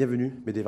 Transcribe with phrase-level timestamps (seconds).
[0.00, 0.64] Bienvenue, Médé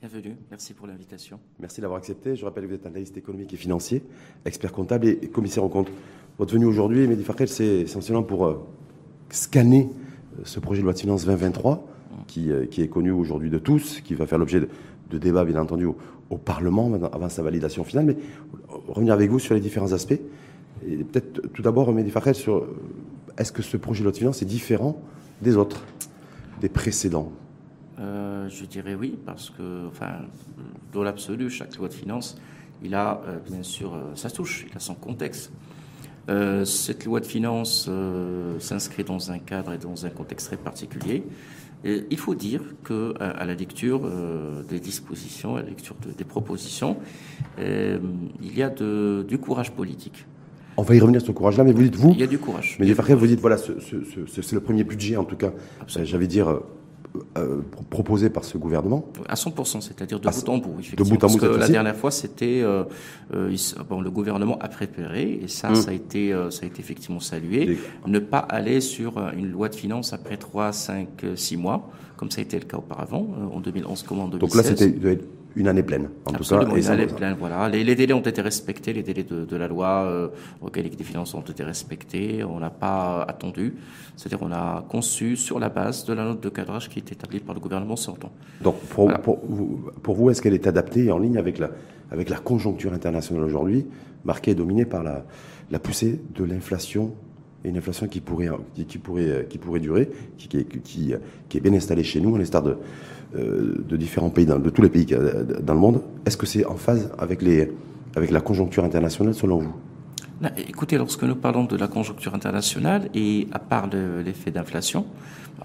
[0.00, 1.38] Bienvenue, merci pour l'invitation.
[1.60, 2.34] Merci d'avoir accepté.
[2.34, 4.02] Je rappelle que vous êtes analyste économique et financier,
[4.46, 5.90] expert comptable et commissaire aux comptes.
[6.38, 8.66] Votre venue aujourd'hui, Mehdi c'est essentiellement pour euh,
[9.28, 9.90] scanner
[10.38, 11.86] euh, ce projet de loi de finances 2023,
[12.26, 14.60] qui, euh, qui est connu aujourd'hui de tous, qui va faire l'objet
[15.10, 18.06] de, débats, bien entendu, au, Parlement avant sa validation finale.
[18.06, 18.16] Mais
[18.88, 20.18] revenir avec vous sur les différents aspects.
[20.86, 22.66] Et peut-être tout d'abord, Mehdi sur
[23.36, 25.02] est-ce que ce projet de loi de finances est différent
[25.42, 25.84] des autres,
[26.62, 27.30] des précédents?
[27.98, 30.20] Je dirais oui, parce que, enfin,
[30.92, 32.36] dans l'absolu, chaque loi de finances,
[32.82, 35.52] il a bien sûr sa touche, il a son contexte.
[36.28, 40.56] Euh, cette loi de finances euh, s'inscrit dans un cadre et dans un contexte très
[40.56, 41.22] particulier.
[41.84, 46.24] Et il faut dire que à, la lecture euh, des dispositions, à la lecture des
[46.24, 46.96] propositions,
[47.58, 50.26] il y a de, du courage politique.
[50.76, 52.10] On va y revenir sur ce courage-là, mais vous dites vous.
[52.12, 52.76] Il y a du courage.
[52.78, 55.52] Mais vous dites voilà, c'est le premier budget en tout cas.
[55.86, 56.60] J'avais dire
[57.36, 61.04] euh, proposé par ce gouvernement À 100%, c'est-à-dire de, bout en bout, effectivement.
[61.04, 62.84] De bout en bout, parce que la dernière fois, c'était euh,
[63.34, 63.54] euh,
[63.88, 65.74] bon, le gouvernement a préparé, et ça, hum.
[65.74, 67.78] ça a été, ça a été effectivement salué.
[68.06, 72.40] Ne pas aller sur une loi de finances après 3, 5, 6 mois, comme ça
[72.40, 74.40] a été le cas auparavant, en 2011 comme en 2016.
[74.40, 75.18] Donc là, c'était
[75.56, 76.62] une année pleine, en tout cas.
[76.62, 77.68] une année pleine, voilà.
[77.68, 80.28] Les, délais ont été respectés, les délais de, la loi euh,
[80.60, 82.44] auxquels des finances ont été respectés.
[82.44, 83.74] On n'a pas attendu.
[84.16, 87.40] C'est-à-dire on a conçu sur la base de la note de cadrage qui est établie
[87.40, 88.30] par le gouvernement sortant.
[88.62, 89.12] Donc pour,
[90.02, 91.70] pour, vous, est-ce qu'elle est adaptée et en ligne avec la,
[92.10, 93.86] avec la conjoncture internationale aujourd'hui,
[94.24, 95.24] marquée et dominée par la,
[95.70, 97.14] la poussée de l'inflation
[97.64, 98.50] et une inflation qui pourrait,
[98.86, 102.76] qui, pourrait, qui pourrait durer, qui, qui, est bien installée chez nous, à l'instar de
[103.34, 106.00] de différents pays, de tous les pays dans le monde.
[106.24, 107.70] Est-ce que c'est en phase avec, les,
[108.16, 109.74] avec la conjoncture internationale selon vous?
[110.56, 115.04] Écoutez, lorsque nous parlons de la conjoncture internationale et à part l'effet d'inflation,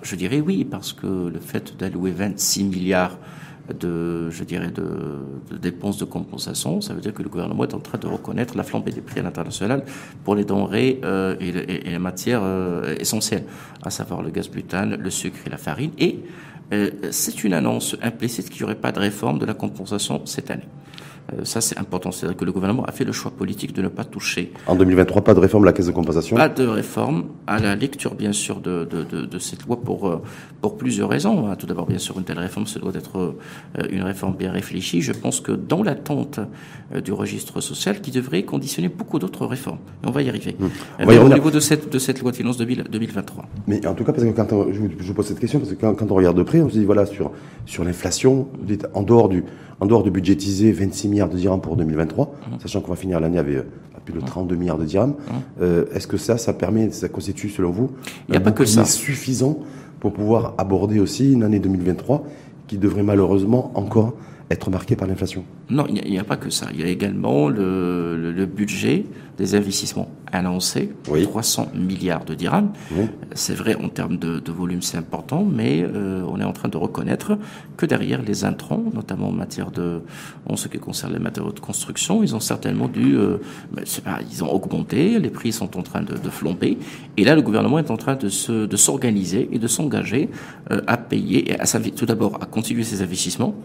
[0.01, 3.17] je dirais oui, parce que le fait d'allouer 26 milliards
[3.79, 6.81] de, je dirais, de, dépenses de compensation.
[6.81, 9.19] Ça veut dire que le gouvernement est en train de reconnaître la flambée des prix
[9.19, 9.85] à l'international
[10.23, 13.45] pour les denrées euh, et, les matières euh, essentielles,
[13.83, 15.91] à savoir le gaz butane, le sucre et la farine.
[15.97, 16.52] Et euh,
[17.11, 20.67] c'est une annonce implicite qu'il n'y aurait pas de réforme de la compensation cette année.
[21.31, 22.11] Euh, ça, c'est important.
[22.11, 24.51] C'est-à-dire que le gouvernement a fait le choix politique de ne pas toucher.
[24.67, 27.75] En 2023, pas de réforme de la caisse de compensation Pas de réforme, à la
[27.75, 30.21] lecture, bien sûr, de, de, de, de cette loi pour, euh,
[30.61, 31.47] pour plusieurs raisons.
[31.47, 31.55] Hein.
[31.55, 33.19] Tout d'abord, bien sûr, une telle réforme, ce doit être
[33.77, 35.01] euh, une réforme bien réfléchie.
[35.01, 36.39] Je pense que dans l'attente
[37.03, 39.79] du registre social, qui devrait conditionner beaucoup d'autres réformes.
[40.03, 40.55] Et on va y arriver.
[40.59, 41.07] Mmh.
[41.07, 43.45] au niveau de cette, de cette loi de finances 2023.
[43.67, 45.95] Mais en tout cas, parce que quand je, vous, pose cette question, parce que quand,
[45.95, 47.31] quand, on regarde de près, on se dit, voilà, sur,
[47.65, 48.47] sur l'inflation,
[48.93, 49.43] en dehors du,
[49.83, 52.59] en dehors de budgétiser 26 milliards de dirhams pour 2023, mmh.
[52.61, 53.63] sachant qu'on va finir l'année avec euh,
[54.05, 54.57] plus de 32 mmh.
[54.57, 55.33] milliards de dirhams, mmh.
[55.61, 57.91] euh, est-ce que ça, ça permet, ça constitue selon vous,
[58.29, 58.85] Il n'y a pas que ça.
[58.85, 59.59] suffisant
[59.99, 62.23] pour pouvoir aborder aussi une année 2023
[62.67, 64.13] qui devrait malheureusement encore
[64.49, 65.43] être marquée par l'inflation?
[65.69, 66.67] Non, il n'y a, pas que ça.
[66.73, 69.05] Il y a également le, le budget
[69.37, 72.71] des investissements annoncés, 300 milliards de dirhams.
[73.35, 76.69] C'est vrai en termes de, de volume, c'est important, mais euh, on est en train
[76.69, 77.37] de reconnaître
[77.77, 80.01] que derrière les intrants, notamment en matière de,
[80.47, 83.37] en ce qui concerne les matériaux de construction, ils ont certainement dû, euh,
[84.03, 86.77] pas, ils ont augmenté, les prix sont en train de, de flamber,
[87.17, 90.29] et là le gouvernement est en train de se, de s'organiser et de s'engager
[90.71, 91.65] euh, à payer, et à
[91.95, 93.55] tout d'abord à continuer ses investissements,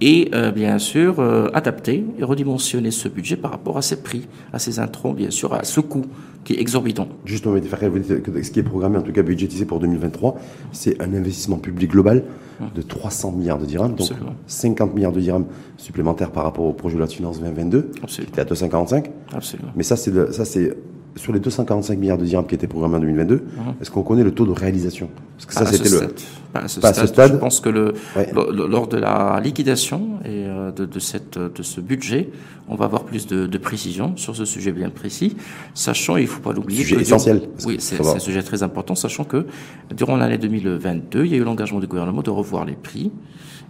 [0.00, 1.20] et euh, bien sûr
[1.54, 5.52] adapter et redimensionner ce budget par rapport à ces prix, à ces intrants bien sûr,
[5.54, 6.04] à ce coût
[6.44, 7.08] qui est exorbitant.
[7.24, 10.36] Justement, vous dites que ce qui est programmé, en tout cas budgétisé pour 2023,
[10.72, 12.24] c'est un investissement public global
[12.60, 12.68] hum.
[12.74, 14.10] de 300 milliards de dirhams, donc
[14.46, 15.46] 50 milliards de dirhams
[15.76, 18.26] supplémentaires par rapport au projet de loi de finances 2022, Absolument.
[18.26, 19.10] qui était à 245.
[19.32, 19.70] Absolument.
[19.76, 20.76] Mais ça, c'est ça, c'est
[21.16, 23.74] sur les 245 milliards de dirhams qui étaient programmés en 2022, hum.
[23.80, 25.08] est-ce qu'on connaît le taux de réalisation?
[25.36, 26.14] Parce que ça, c'était le.
[26.52, 27.94] Pas à, ce, stade, Je pense que le,
[28.34, 32.28] lors de la liquidation et euh, de, de, cette, de ce budget,
[32.68, 35.34] on va avoir plus de, de précision sur ce sujet bien précis,
[35.72, 36.84] sachant, il ne faut pas l'oublier.
[36.84, 37.42] Sujet essentiel.
[37.64, 39.46] Oui, c'est un sujet très important, sachant que
[39.94, 43.10] durant l'année 2022, il y a eu l'engagement du gouvernement de revoir les prix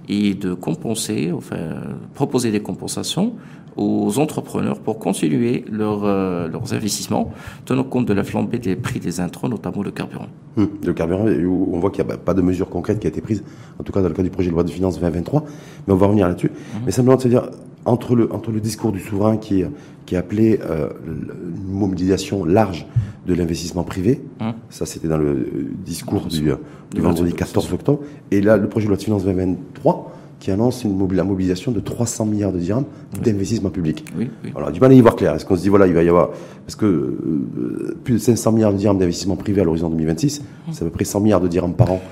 [0.09, 1.75] et de compenser, enfin,
[2.15, 3.35] proposer des compensations
[3.77, 7.33] aux entrepreneurs pour continuer leur, euh, leurs investissements,
[7.65, 10.27] tenant compte de la flambée des prix des intrants, notamment le carburant.
[10.57, 13.21] Hum, le carburant, on voit qu'il n'y a pas de mesure concrète qui a été
[13.21, 13.43] prise,
[13.79, 15.45] en tout cas dans le cas du projet de loi de finances 2023,
[15.87, 16.51] mais on va revenir là-dessus.
[16.51, 16.83] Hum.
[16.85, 17.49] Mais simplement de se dire,
[17.85, 19.65] entre le, entre le discours du souverain qui,
[20.07, 22.87] qui appelait euh, une mobilisation large
[23.27, 24.53] de l'investissement privé, hum.
[24.69, 26.53] ça c'était dans le discours du,
[26.93, 30.13] du vendredi 14 octobre, et là le projet de loi de finances 2023,
[30.43, 32.85] qui annonce une la mobilisation de 300 milliards de dirhams
[33.23, 34.05] d'investissement public.
[34.19, 34.51] Oui, oui.
[34.57, 35.37] Alors, du mal à y voir clair.
[35.37, 36.31] Est-ce qu'on se dit, voilà, il va y avoir,
[36.67, 40.43] parce que euh, plus de 500 milliards de dirhams d'investissement privé à l'horizon 2026,
[40.73, 42.03] c'est à peu près 100 milliards de dirhams par an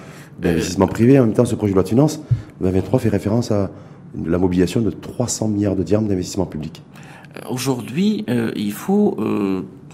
[0.40, 1.18] d'investissement privé.
[1.18, 2.22] En même temps, ce projet de loi de finances
[2.60, 3.72] 2023 fait référence à
[4.24, 6.84] la mobilisation de 300 milliards de dirhams d'investissement public.
[7.50, 8.24] Aujourd'hui,
[8.54, 9.16] il faut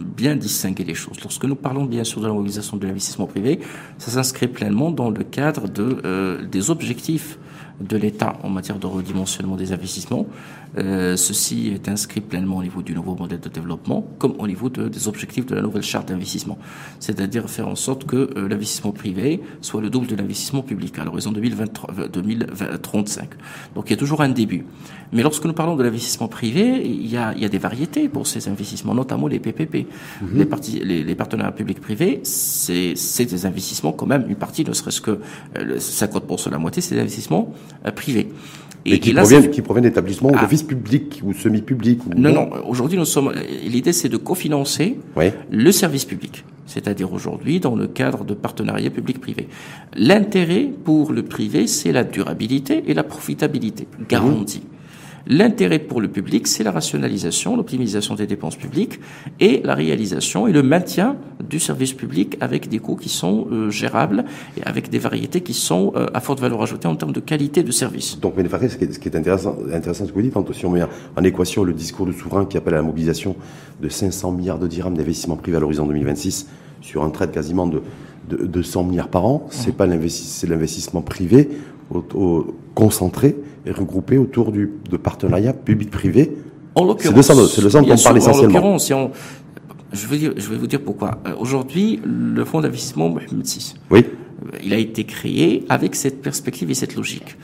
[0.02, 1.18] bien distinguer les choses.
[1.22, 3.60] Lorsque nous parlons bien sûr de la mobilisation de l'investissement privé,
[3.98, 7.38] ça s'inscrit pleinement dans le cadre de, euh, des objectifs
[7.80, 10.26] de l'État en matière de redimensionnement des investissements.
[10.78, 14.68] Euh, ceci est inscrit pleinement au niveau du nouveau modèle de développement, comme au niveau
[14.68, 16.58] des objectifs de la nouvelle charte d'investissement.
[17.00, 21.04] C'est-à-dire faire en sorte que euh, l'investissement privé soit le double de l'investissement public à
[21.04, 23.30] l'horizon 2035.
[23.74, 24.64] Donc il y a toujours un début.
[25.12, 28.08] Mais lorsque nous parlons de l'investissement privé, il y, a, il y a des variétés
[28.08, 29.86] pour ces investissements, notamment les PPP.
[30.20, 30.38] Mhm.
[30.38, 35.00] les, parties, les, les, partenariats publics-privés, c'est des investissements quand même, une partie, ne serait-ce
[35.00, 35.20] que
[35.54, 37.54] 50%, euh, la moitié, c'est des investissements
[37.94, 38.28] privés.
[38.86, 40.38] Et, qui, proviennent, qui proviennent d'établissements ah.
[40.56, 42.50] D'office public ou semi-public Non, non.
[42.66, 43.32] Aujourd'hui, nous sommes.
[43.64, 44.98] L'idée, c'est de cofinancer
[45.50, 46.44] le service public.
[46.66, 49.48] C'est-à-dire aujourd'hui, dans le cadre de partenariats public-privé.
[49.94, 54.62] L'intérêt pour le privé, c'est la durabilité et la profitabilité garantie.
[55.28, 59.00] L'intérêt pour le public, c'est la rationalisation, l'optimisation des dépenses publiques
[59.40, 63.70] et la réalisation et le maintien du service public avec des coûts qui sont euh,
[63.70, 64.24] gérables
[64.56, 67.64] et avec des variétés qui sont euh, à forte valeur ajoutée en termes de qualité
[67.64, 68.20] de service.
[68.20, 70.82] Donc, mais ce qui est, intéressant, intéressant ce que vous dites, si on met
[71.16, 73.34] en équation le discours du souverain qui appelle à la mobilisation
[73.82, 76.46] de 500 milliards de dirhams d'investissement privé à l'horizon 2026
[76.82, 77.82] sur un trait quasiment de,
[78.28, 81.48] de, 100 milliards par an, c'est pas l'investissement privé
[81.90, 86.36] au, concentré et regroupé autour du, de partenariats public-privé.
[86.74, 88.78] En l'occurrence, c'est le centre dont on parle essentiellement.
[88.78, 89.10] Si on,
[89.92, 91.18] je, vais dire, je vais vous dire pourquoi.
[91.26, 94.04] Euh, aujourd'hui, le fonds d'investissement Mohamed VI, oui.
[94.62, 97.36] il a été créé avec cette perspective et cette logique.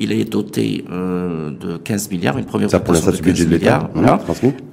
[0.00, 4.20] Il est doté euh, de 15 milliards, une première Ça pour de 15 milliards, voilà,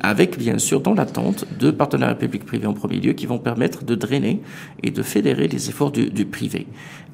[0.02, 3.96] avec bien sûr dans l'attente de partenariats publics-privés en premier lieu qui vont permettre de
[3.96, 4.42] drainer
[4.84, 6.68] et de fédérer les efforts du, du privé.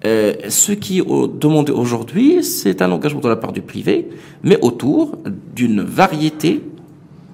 [0.05, 4.09] Euh, ce qui est demandé aujourd'hui, c'est un engagement de la part du privé,
[4.43, 5.17] mais autour
[5.55, 6.61] d'une variété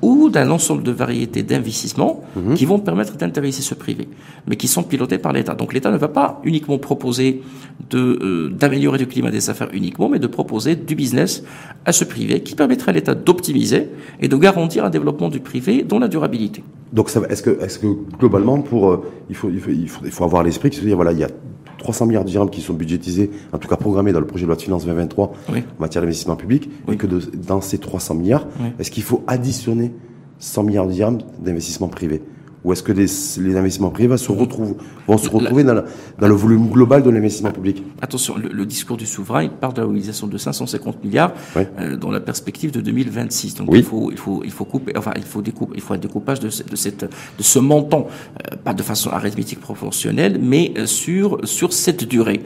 [0.01, 2.53] ou d'un ensemble de variétés d'investissements mhm.
[2.53, 4.07] qui vont permettre d'intéresser ce privé,
[4.47, 5.55] mais qui sont pilotés par l'État.
[5.55, 7.41] Donc l'État ne va pas uniquement proposer
[7.89, 11.43] de euh, d'améliorer le climat des affaires uniquement, mais de proposer du business
[11.85, 13.89] à ce privé qui permettrait à l'État d'optimiser
[14.19, 16.63] et de garantir un développement du privé dont la durabilité.
[16.93, 20.43] Donc est-ce que, est que globalement, pour, euh, il, faut, il, faut, il, faut, avoir
[20.43, 21.29] l'esprit qui se dit, voilà, il y a
[21.77, 24.47] 300 milliards de dirhams qui sont budgétisés, en tout cas programmés dans le projet de
[24.47, 28.47] loi de finances 2023 en matière d'investissement public, et que dans ces 300 milliards,
[28.79, 29.93] est-ce qu'il faut additionner
[30.39, 32.21] 100 milliards de dirhams d'investissement privé?
[32.63, 33.05] Ou est-ce que les,
[33.43, 34.75] les, investissements privés se retrouvent,
[35.07, 35.83] vont se retrouver dans,
[36.19, 39.81] dans, le volume global de l'investissement public Attention, le, discours du souverain, il parle de
[39.81, 43.55] la mobilisation de 550 milliards euh, dans la perspective de 2026.
[43.55, 45.99] Donc il faut, il faut, il faut couper, enfin il faut découper, il faut un
[45.99, 48.07] découpage de, de cette, de ce montant,
[48.51, 52.41] euh, pas de façon arithmétique proportionnelle, mais euh, sur sur cette durée.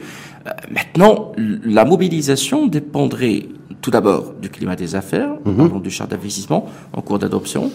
[0.70, 3.46] maintenant, la mobilisation dépendrait
[3.80, 7.70] tout d'abord du climat des affaires, mm du charte d'investissement en cours d'adoption.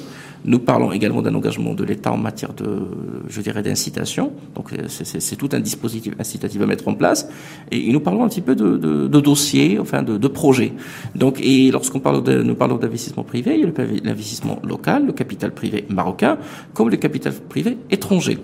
[0.45, 2.88] Nous parlons également d'un engagement de l'État en matière de,
[3.28, 4.31] je dirais, d'incitation.
[4.56, 7.30] Donc c'est tout un dispositif incitatif à mettre en place.
[7.72, 10.74] Et nous parlons un petit peu de, dossiers, enfin de, de, projets.
[11.15, 15.13] Donc et lorsqu'on parle de, nous parlons d'investissement privé, il y a l'investissement local, le
[15.13, 16.38] capital privé marocain,
[16.74, 18.38] comme le capital privé étranger.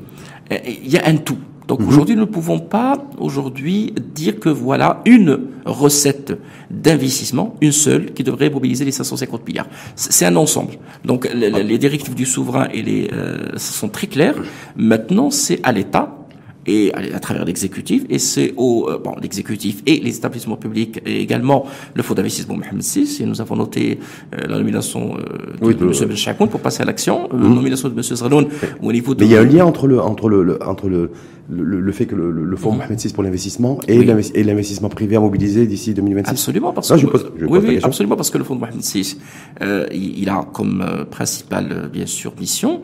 [0.52, 1.38] il y a un tout.
[1.68, 1.88] Donc mhm.
[1.88, 6.38] aujourd'hui, nous ne pouvons pas aujourd'hui dire que voilà une recette
[6.70, 9.68] d'investissement, une seule, qui devrait mobiliser les 550 milliards.
[9.96, 10.74] C'est un ensemble.
[11.06, 14.36] Donc les, directives du souverain et les euh, sont très claires.
[14.76, 16.23] Maintenant, c'est à l'État
[16.66, 21.22] et à, travers l'exécutif, et c'est au euh, bon, l'exécutif et les établissements publics et
[21.22, 24.00] également le fonds d'investissement Mohamed VI, et nous avons noté
[24.34, 26.16] euh, la nomination euh, de, M.
[26.16, 27.54] Chakoun pour passer à l'action, la mmh.
[27.54, 28.02] nomination de M.
[28.02, 28.48] Zraloun
[28.82, 29.24] au niveau de...
[29.24, 31.12] Mais il y a un lien entre le, entre le, entre le,
[31.50, 32.78] le, fait que le, fonds mmh.
[32.78, 36.98] Mohamed VI pour l'investissement et l'investissement privé à mobiliser d'ici 2026 Absolument, parce que...
[36.98, 39.18] Je pose, je oui, oui absolument, parce que le fonds Mohamed VI,
[39.62, 42.82] euh, il a comme principale, bien sûr, mission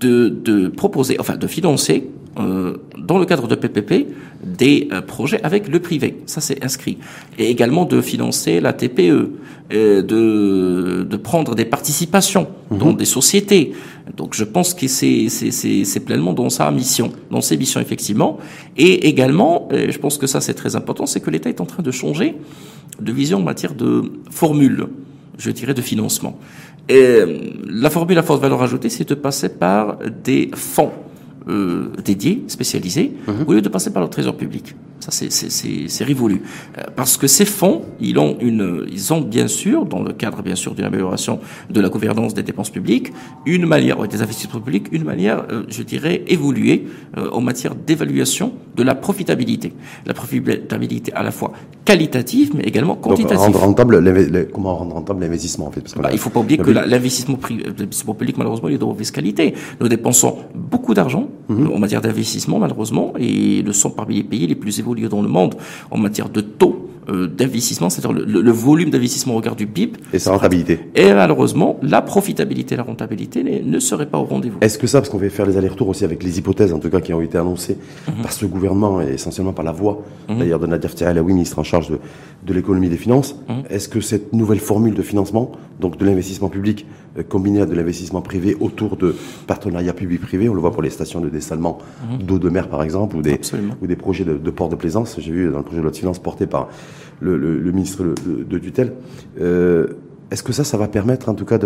[0.00, 4.06] de, de proposer, enfin de financer euh, dans le cadre de PPP
[4.42, 6.22] des euh, projets avec le privé.
[6.24, 6.96] Ça, c'est inscrit.
[7.38, 9.32] Et également de financer la TPE,
[9.72, 12.78] euh, de, de prendre des participations mhm.
[12.78, 13.74] dans des sociétés.
[14.16, 15.50] Donc, je pense que c'est, c'est,
[15.84, 18.38] c'est, pleinement dans sa mission, dans ses missions, effectivement.
[18.78, 21.82] Et également, je pense que ça, c'est très important, c'est que l'État est en train
[21.82, 22.34] de changer
[22.98, 24.88] de vision en matière de formule,
[25.36, 26.38] je dirais, de financement.
[26.88, 27.20] Et
[27.68, 30.92] la formule à forte valeur ajoutée, c'est de passer par des fonds
[31.48, 33.44] euh, dédiés, spécialisés, mhm.
[33.46, 34.74] au lieu de passer par le trésor public.
[35.02, 36.42] Ça, c'est révolu.
[36.78, 40.42] Euh, parce que ces fonds, ils ont, une, ils ont bien sûr, dans le cadre
[40.42, 43.12] bien sûr d'une amélioration de la gouvernance des dépenses publiques,
[43.44, 47.74] une manière, ouais, des investissements publics, une manière, euh, je dirais, évoluée euh, en matière
[47.74, 49.72] d'évaluation de la profitabilité.
[50.06, 51.52] La profitabilité à la fois
[51.84, 53.38] qualitative, mais également quantitative.
[53.38, 56.58] Donc, rendre rentable, comment rendre rentable l'investissement, en fait parce bah, Il faut pas oublier
[56.58, 57.38] que l'investissement
[58.14, 59.54] public, malheureusement, il est de mauvaise qualité.
[59.80, 64.54] Nous dépensons beaucoup d'argent en matière d'investissement, malheureusement, et le sont parmi les pays les
[64.54, 65.54] plus évolués dans le monde
[65.90, 69.94] en matière de taux euh, d'investissement, c'est-à-dire le, volume d'investissement au regard du PIB.
[70.12, 70.78] Et sa rentabilité.
[70.94, 74.58] Et malheureusement, la profitabilité et la rentabilité ne seraient pas au rendez-vous.
[74.60, 76.90] Est-ce que ça, parce qu'on va faire les allers-retours aussi avec les hypothèses, en tout
[76.90, 78.22] cas, qui ont été annoncées mhm.
[78.22, 80.38] par ce gouvernement et essentiellement par la voix, mhm.
[80.38, 81.98] d'ailleurs, de Nadir Tirelaoui, ministre en charge de,
[82.46, 83.64] de l'économie et des finances, mhm.
[83.68, 86.86] est-ce que cette nouvelle formule de financement, donc de l'investissement public
[87.28, 89.14] combiné à de l'investissement privé autour de
[89.46, 91.78] partenariats publics-privés, on le voit pour les stations de dessalement
[92.20, 93.38] d'eau de mer, par exemple, ou des,
[93.82, 95.90] ou des projets de, de port de plaisance, j'ai vu dans le projet de loi
[95.90, 96.68] de finances porté par
[97.22, 98.92] le, ministre de, tutelle.
[99.40, 99.86] Euh,
[100.30, 101.58] est-ce que ça, ça va permettre en tout cas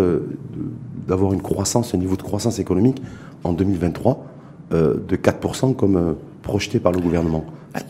[1.07, 3.03] d'avoir une croissance, un niveau de croissance économique
[3.45, 4.27] en 2023
[4.73, 6.13] euh, de 4% comme euh,
[6.43, 7.45] projeté par le gouvernement?
[7.75, 7.81] Ah,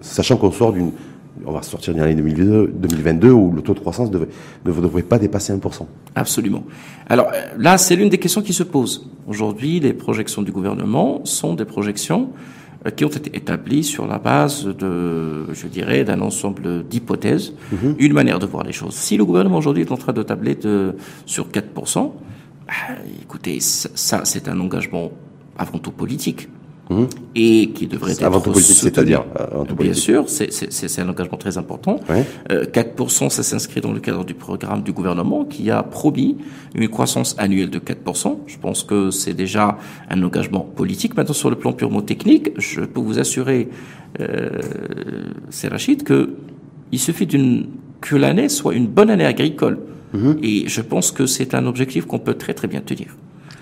[0.00, 0.92] Sachant qu'on sort d'une...
[1.46, 4.18] On va sortir d'une année 2022, où le taux de croissance ne
[4.64, 5.86] devrait pas dépasser 1%.
[6.14, 6.64] Absolument.
[7.08, 9.08] Alors là, c'est l'une des questions qui se posent.
[9.26, 12.30] Aujourd'hui, les projections du gouvernement sont des projections
[12.86, 17.94] euh, qui ont été établis sur la base de, je dirais, d'un ensemble d'hypothèses, mhm.
[17.98, 18.94] une manière de voir les choses.
[18.94, 22.12] Si le gouvernement aujourd'hui est en train de tabler de, sur 4%,
[22.66, 22.72] bah,
[23.22, 25.12] écoutez, ça, c'est un engagement
[25.56, 26.48] avant tout politique.
[26.90, 27.06] Mhm.
[27.34, 31.56] et qui devrait être avant tout politique, c'est-à-dire euh, Bien sûr, c'est un engagement très
[31.56, 32.00] important.
[32.48, 36.36] 4%, euh, ça s'inscrit dans le cadre du programme du gouvernement qui a promis
[36.74, 38.40] une croissance annuelle de 4%.
[38.46, 39.78] Je pense que c'est déjà
[40.10, 41.16] un engagement politique.
[41.16, 43.68] Maintenant, sur le plan purement technique, je peux vous assurer,
[44.20, 44.50] euh,
[45.50, 46.30] c'est Rachid, que
[46.90, 47.68] il suffit d'une
[48.00, 49.78] que l'année soit une bonne année agricole.
[50.12, 50.38] Mhm.
[50.42, 53.16] Et je pense que c'est un objectif qu'on peut très très bien tenir.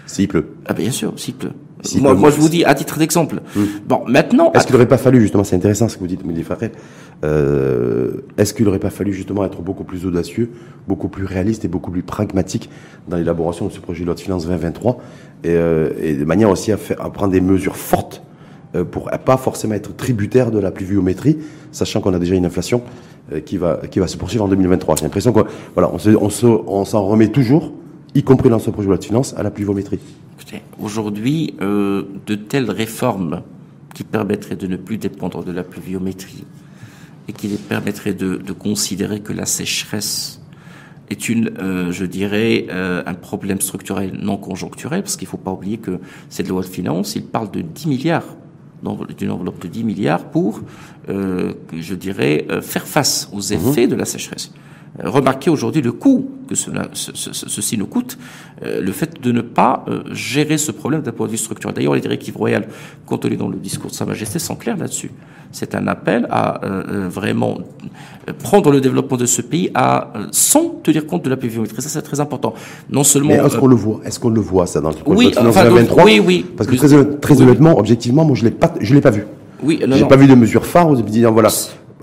[0.06, 0.56] S'il pleut.
[0.66, 1.52] Ah bien sûr, s'il pleut
[2.00, 3.40] moi, je vous dis à titre d'exemple.
[3.56, 3.64] Hmm.
[3.87, 4.52] Bon, maintenant.
[4.52, 6.44] Est-ce qu'il n'aurait pas fallu justement, c'est intéressant ce que vous dites, Mehdi
[7.22, 10.50] euh, est-ce qu'il n'aurait pas fallu justement être beaucoup plus audacieux,
[10.88, 12.70] beaucoup plus réaliste et beaucoup plus pragmatique
[13.08, 14.99] dans l'élaboration de ce projet de loi de finances 2023
[15.44, 18.22] et, euh, et de manière aussi à, faire, à prendre des mesures fortes
[18.75, 21.38] euh, pour pas forcément être tributaire de la pluviométrie,
[21.72, 22.82] sachant qu'on a déjà une inflation
[23.32, 24.96] euh, qui va qui va se poursuivre en 2023.
[24.96, 25.44] J'ai l'impression qu'on
[25.75, 25.99] voilà, on
[26.30, 27.72] s'en on s'en remet toujours,
[28.14, 30.00] y compris dans ce projet de loi de finances, à la pluviométrie.
[30.80, 33.42] Aujourd'hui, euh, de telles réformes
[33.94, 36.44] qui permettraient de ne plus dépendre de la pluviométrie
[37.28, 40.40] et qui permettraient de, considérer que la sécheresse
[41.10, 45.36] est une, euh, je dirais, euh, un problème structurel non conjoncturel, parce qu'il ne faut
[45.36, 45.98] pas oublier que
[46.28, 48.36] cette loi de finances, il parle de 10 milliards,
[49.18, 50.62] d'une enveloppe de 10 milliards pour,
[51.06, 53.52] je dirais, faire face aux mmh.
[53.52, 54.52] effets de la sécheresse.
[54.99, 58.18] Remarquez aujourd'hui le coût que cela, ceci nous coûte,
[58.64, 61.75] euh, le fait de ne pas euh, gérer ce problème d'un point de vue structurel.
[61.75, 62.66] D'ailleurs, les directives royales
[63.06, 65.12] contenues dans le discours de Sa Majesté sont claires là-dessus.
[65.52, 67.59] C'est un appel à euh, vraiment
[68.40, 71.80] prendre le développement de ce pays à sans tenir compte de la pluviométrie.
[71.82, 72.54] Ça, c'est très important.
[72.90, 73.30] Non seulement.
[73.30, 76.23] est-ce qu'on le voit Est-ce qu'on le voit ça dans le oui, enfin, 23 Oui,
[76.25, 76.47] oui.
[76.56, 78.47] Parce que très, très honnêtement, objectivement, moi, je
[78.80, 79.25] je l'ai pas vu.
[79.62, 80.88] Oui, j'ai pas vu de mesures phares.
[80.88, 81.50] Vous disant voilà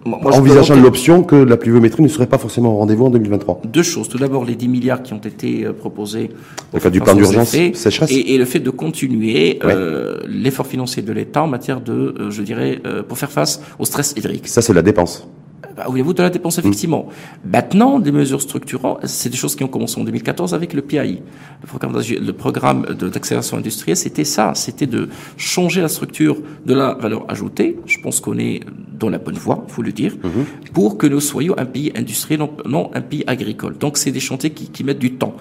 [0.05, 4.09] envisageant l'option que la pluviométrie ne serait pas forcément au rendez-vous en 2023 Deux choses.
[4.09, 6.29] Tout d'abord, les 10 milliards qui ont été euh, proposés
[6.73, 11.01] le fait du plan d'urgence sécheresse et, et, le fait de continuer euh, l'effort financier
[11.01, 14.47] de l'État en matière de, euh, je dirais, euh, pour faire face au stress hydrique.
[14.47, 15.27] Ça, c'est la dépense.
[15.75, 17.07] Bah, voulez-vous de la dépense, effectivement.
[17.43, 21.21] Maintenant, des mesures structurantes, c'est des choses qui ont commencé en 2014 avec le PAI.
[21.61, 24.53] Le programme, d'accélération industrielle, c'était ça.
[24.55, 27.77] C'était de changer la structure de la valeur ajoutée.
[27.85, 28.61] Je pense qu'on est
[28.99, 30.45] dans la bonne voie, il faut le dire, mhm.
[30.73, 33.77] pour que nous soyons un pays industriel, non, un pays agricole.
[33.77, 35.35] Donc, c'est des chantiers qui, qui, mettent du temps.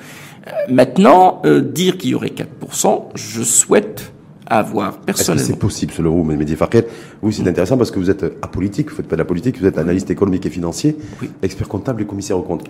[0.46, 4.12] Euh, maintenant, euh, dire qu'il y aurait 4%, je souhaite
[4.46, 5.46] avoir personnellement.
[5.46, 6.84] c'est possible selon vous, Mehdi Farkel
[7.22, 9.66] Oui, c'est intéressant parce que vous êtes apolitique, vous faites pas de la politique, vous
[9.66, 10.96] êtes analyste économique et financier,
[11.42, 12.64] expert comptable et commissaire aux comptes.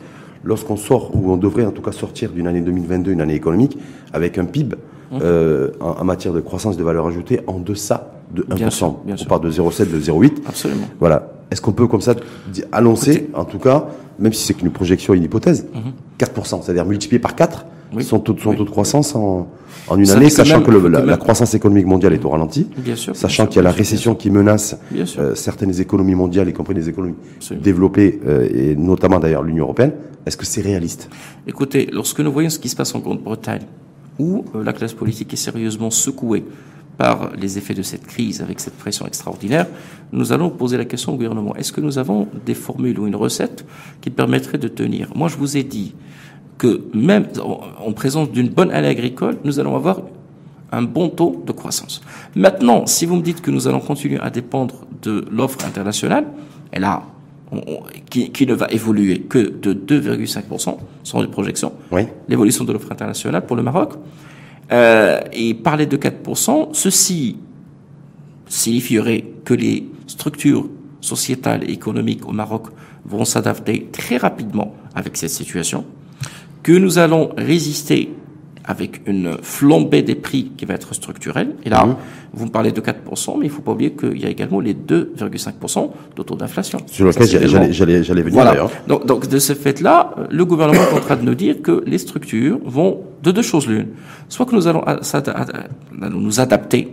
[0.44, 3.78] Lorsqu'on sort, ou on devrait en tout cas sortir d'une année 2022, une année économique,
[4.12, 5.18] avec un PIB mmh.
[5.20, 8.54] euh, en, matière de croissance de valeur ajoutée en deçà de 1%.
[8.54, 10.32] Bien sûr, on part de 0,7, de 0,8.
[10.46, 10.88] Absolument.
[11.00, 11.32] Voilà.
[11.50, 12.14] Est-ce qu'on peut comme ça
[12.72, 13.86] annoncer, en tout cas,
[14.18, 15.66] même si c'est qu'une projection, une hypothèse,
[16.18, 16.62] 4%, mmh.
[16.62, 17.66] c'est-à-dire multiplié par 4
[18.00, 19.48] son, taux, son taux de croissance en,
[19.88, 23.46] en une année, sachant que, la, croissance économique mondiale est au ralenti, bien sûr, sachant
[23.46, 24.78] qu'il y a la récession qui menace
[25.18, 27.14] euh, certaines économies mondiales, y compris les économies
[27.50, 29.92] développées, euh, et notamment d'ailleurs l'Union européenne,
[30.24, 31.08] est-ce que c'est réaliste?
[31.46, 33.62] Écoutez, lorsque nous voyons ce qui se passe en Grande-Bretagne,
[34.18, 36.44] où euh, la classe politique est sérieusement secouée
[36.98, 39.66] par les effets de cette crise, avec cette pression extraordinaire,
[40.12, 41.54] nous allons poser la question au gouvernement.
[41.54, 43.66] Est-ce que nous avons des formules ou une recette
[44.00, 45.10] qui permettrait de tenir?
[45.14, 45.94] Moi, je vous ai dit
[46.58, 47.26] que même
[47.78, 50.00] en présence d'une bonne année agricole, nous allons avoir
[50.72, 52.00] un bon taux de croissance.
[52.34, 56.26] Maintenant, si vous me dites que nous allons continuer à dépendre de l'offre internationale,
[56.72, 57.02] et là,
[58.10, 62.02] qui, qui, ne va évoluer que de 2,5%, sans les projections, oui.
[62.28, 63.92] l'évolution de l'offre internationale pour le Maroc,
[64.72, 67.36] euh, et parler de 4%, ceci
[68.48, 70.68] signifierait que les structures
[71.00, 72.68] sociétales et économiques au Maroc
[73.04, 75.84] vont s'adapter très rapidement avec cette situation,
[76.66, 78.12] que nous allons résister
[78.64, 81.54] avec une flambée des prix qui va être structurelle.
[81.64, 81.94] Et là, mhm.
[82.32, 84.58] vous me parlez de 4%, mais il ne faut pas oublier qu'il y a également
[84.58, 86.80] les 2,5% de taux d'inflation.
[86.86, 88.68] Sur lequel j'allais venir voilà.
[88.88, 91.98] Donc, donc, de ce fait-là, le gouvernement est en train de nous dire que les
[91.98, 93.90] structures vont de deux choses l'une.
[94.28, 94.82] Soit que nous allons
[95.92, 96.88] nous adapter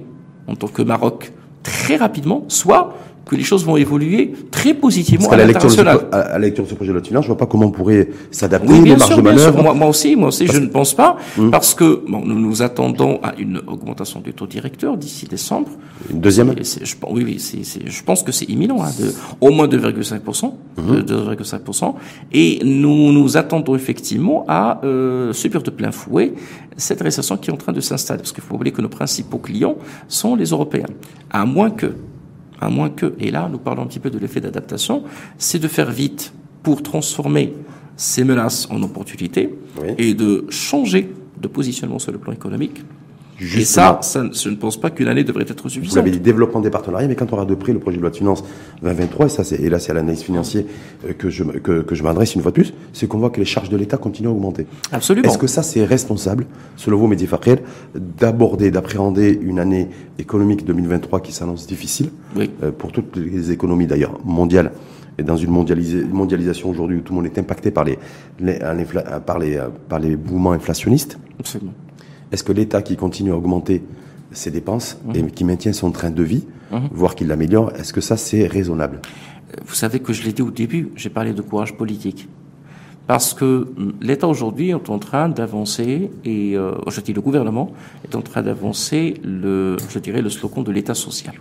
[0.45, 1.31] en tant que Maroc
[1.63, 5.81] très rapidement, soit que les choses vont évoluer très positivement à, la lecture de ce,
[5.81, 7.71] à la lecture de ce projet de loi de finances, je vois pas comment on
[7.71, 9.63] pourrait s'adapter, oui, les marges de manœuvre.
[9.63, 11.49] Moi, moi, aussi, moi aussi, je ne pense pas, hum.
[11.49, 15.69] parce que bon, nous nous attendons à une augmentation du taux directeur d'ici décembre.
[16.11, 19.67] Une deuxième je, Oui, oui, c'est, je pense que c'est imminent, hein, de, au moins
[19.67, 20.45] 2,5%,
[20.77, 20.99] hum.
[20.99, 21.93] 2,5%,
[22.33, 26.33] et nous nous attendons effectivement à euh, subir de plein fouet
[26.75, 29.37] cette récession qui est en train de s'installer, parce qu'il faut oublier que nos principaux
[29.37, 29.75] clients
[30.07, 30.87] sont les Européens,
[31.29, 31.93] à moins que
[32.63, 35.03] à moins que, et là nous parlons un petit peu de l'effet d'adaptation,
[35.37, 37.53] c'est de faire vite pour transformer
[37.95, 39.53] ces menaces en opportunités
[39.97, 42.81] et de changer de positionnement sur le plan économique
[43.55, 45.93] et ça, je ne pense pas qu'une année devrait être suffisante.
[45.93, 48.01] Vous avez dit développement des partenariats, mais quand on regarde de près le projet de
[48.01, 48.43] loi de finances
[48.81, 50.63] 2023, et, ça, et là c'est à l'analyse financière
[51.07, 53.39] euh, que je, que, que je m'adresse une fois de plus, c'est qu'on voit que
[53.39, 54.65] les charges de l'État continuent à augmenter.
[54.91, 55.27] Absolument.
[55.27, 56.45] Est-ce que ça c'est responsable,
[56.75, 57.59] selon vous, Mehdi Fakhel,
[57.95, 62.51] d'aborder, d'appréhender une année économique 2023 qui s'annonce difficile, oui.
[62.63, 64.71] euh, pour toutes les économies d'ailleurs mondiales
[65.17, 67.99] et dans une mondialisation aujourd'hui où tout le monde est impacté par les,
[68.39, 68.59] les,
[69.25, 71.19] par les, par les mouvements inflationnistes.
[71.39, 71.73] Absolument.
[72.33, 73.83] Est-ce que l'État qui continue à augmenter
[74.31, 75.31] ses dépenses et mhm.
[75.31, 76.89] qui maintient son train de vie, mhm.
[76.91, 78.99] voire qu'il l'améliore, est-ce que ça c'est raisonnable?
[79.63, 82.27] Vous savez que je l'ai dit au début, j'ai parlé de courage politique.
[83.05, 83.67] Parce que
[84.01, 87.71] l'État aujourd'hui est en train d'avancer, et euh, je dis le gouvernement
[88.03, 91.35] est en train d'avancer le, je dirais, le slogan de l'État social.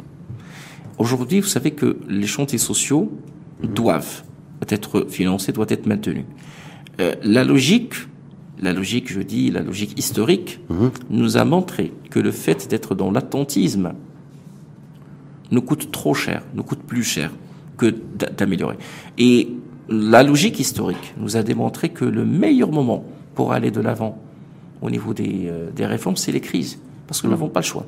[0.98, 3.10] Aujourd'hui, vous savez que les chantiers sociaux
[3.62, 3.72] mhm.
[3.72, 4.24] doivent
[4.68, 6.26] être financés, doivent être maintenus.
[7.00, 7.94] Euh, la logique
[8.62, 10.90] la logique, je dis, la logique historique, mhm.
[11.10, 13.92] nous a montré que le fait d'être dans l'attentisme
[15.50, 17.30] nous coûte trop cher, nous coûte plus cher
[17.76, 17.92] que
[18.38, 18.76] d'améliorer.
[19.18, 19.48] Et
[19.88, 24.18] la logique historique nous a démontré que le meilleur moment pour aller de l'avant
[24.80, 27.38] au niveau des, euh, des réformes, c'est les crises, parce que nous mhm.
[27.40, 27.84] n'avons pas le choix.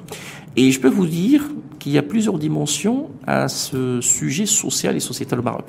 [0.57, 1.45] Et je peux vous dire
[1.79, 5.67] qu'il y a plusieurs dimensions à ce sujet social et sociétal au Maroc,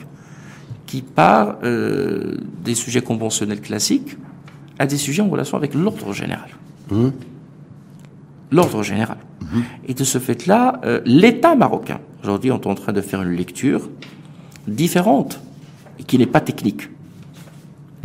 [0.88, 4.18] qui part euh, des sujets conventionnels classiques,
[4.80, 6.50] à des sujets en relation avec l'ordre général.
[6.92, 7.10] Mmh.
[8.52, 9.18] L'ordre général.
[9.42, 9.60] Mmh.
[9.88, 13.90] Et de ce fait-là, euh, l'État marocain, aujourd'hui, est en train de faire une lecture
[14.68, 15.40] différente,
[16.00, 16.90] et qui n'est pas technique,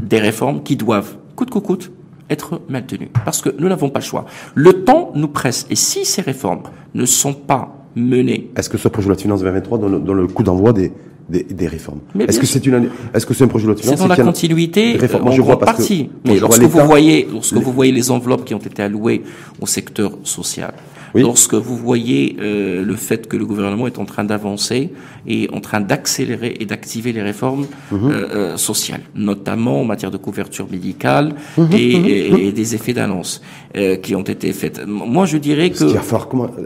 [0.01, 1.93] des réformes qui doivent, coûte que coûte,
[2.31, 3.11] être maintenues.
[3.25, 4.25] Parce que nous n'avons pas le choix.
[4.55, 5.67] Le temps nous presse.
[5.69, 6.63] Et si ces réformes
[6.95, 8.51] ne sont pas menées...
[8.57, 10.93] Est-ce que ce projet de loi de finances 2023 dans dans le coup d'envoi des,
[11.31, 12.01] des, réformes.
[12.19, 14.09] Est-ce que c'est une, est-ce que c'est un projet de loi de finances C'est dans
[14.09, 16.11] la continuité, Moi, je vois partie.
[16.25, 19.23] Mais lorsque vous voyez, lorsque vous voyez les enveloppes qui ont été allouées
[19.61, 20.75] au secteur social,
[21.15, 24.91] lorsque vous voyez euh, le fait que le gouvernement est en train d'avancer
[25.27, 28.11] et en train d'accélérer et d'activer les réformes mhm.
[28.11, 32.93] euh, euh, sociales, notamment en matière de couverture médicale mhm, et, mhm, et, des effets
[32.93, 33.43] d'annonce
[33.77, 34.87] euh, qui ont été faits.
[34.87, 35.85] Moi, je dirais que...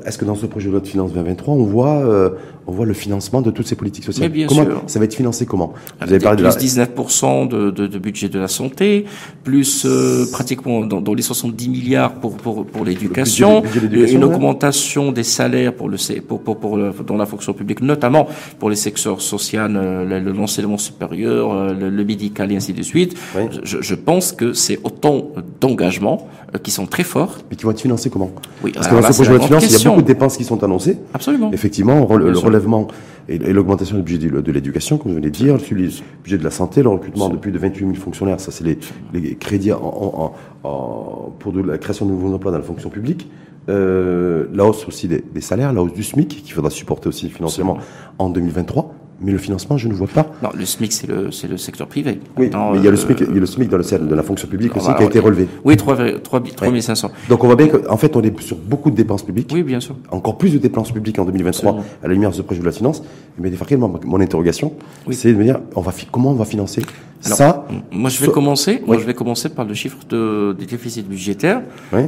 [0.07, 2.31] Est-ce que dans ce projet de loi de finances 2023, on voit, euh,
[2.67, 4.31] on voit le financement de toutes ces politiques sociales?
[4.31, 4.83] Bien comment, sûr.
[4.87, 5.75] Ça va être financé comment?
[6.01, 9.05] Vous avez parlé plus de 19% de, de, de, budget de la santé,
[9.43, 9.87] plus
[10.33, 15.89] pratiquement dans, dans, les 70 milliards pour, pour, pour l'éducation, une augmentation des salaires pour
[15.89, 18.27] le, pour, pour, pour, dans la fonction publique, notamment
[18.59, 23.17] pour les secteurs sociaux, euh, l'enseignement supérieur, euh, le, médical et ainsi de suite.
[23.63, 25.29] Je, je, pense que c'est autant
[25.61, 27.39] d'engagements euh, qui sont très forts.
[27.51, 28.31] Mais qui vont être financés comment?
[28.63, 30.45] Oui, Parce que dans ce projet de finance, il y a beaucoup de dépenses qui
[30.45, 30.99] sont annoncées.
[31.13, 31.51] Absolument.
[31.53, 32.89] Effectivement, le relèvement
[33.29, 35.89] et, l'augmentation du budget de, l'éducation, comme je venais de dire, le
[36.23, 38.79] budget de la santé, le recrutement de plus de 28 000 fonctionnaires, ça c'est les,
[39.13, 43.29] les, crédits en, en, pour de la création de nouveaux emplois dans la fonction publique.
[43.69, 47.31] Euh, la hausse aussi des, des, salaires, la hausse du SMIC, qu'il faudra supporter aussi
[47.31, 47.79] financièrement
[48.19, 48.95] en 2023.
[49.21, 50.27] Mais le financement, je ne vois pas.
[50.43, 52.21] Non, le SMIC, c'est le, c'est le secteur privé.
[52.37, 54.15] Oui, mais il y a le SMIC, il y a le SMIC dans le de
[54.15, 55.49] la fonction publique aussi qui a été relevé.
[55.65, 57.11] Oui, 3, 3, 3500.
[57.29, 59.51] Donc on voit bien qu'en fait, on est sur beaucoup de dépenses publiques.
[59.53, 59.97] Oui, bien sûr.
[60.11, 61.73] Encore plus de dépenses publiques en 2023
[62.03, 63.03] à la lumière de ce projet de la finance.
[63.39, 64.73] Mais mon, mon interrogation,
[65.11, 66.83] c'est de me dire, on va, comment on va financer
[67.21, 68.83] ça Moi, je vais commencer.
[68.87, 71.63] Moi, je vais commencer par le chiffre de, des déficits budgétaires,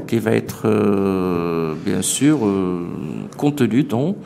[0.06, 2.86] qui va être, euh, bien sûr, euh,
[3.36, 4.16] contenu dans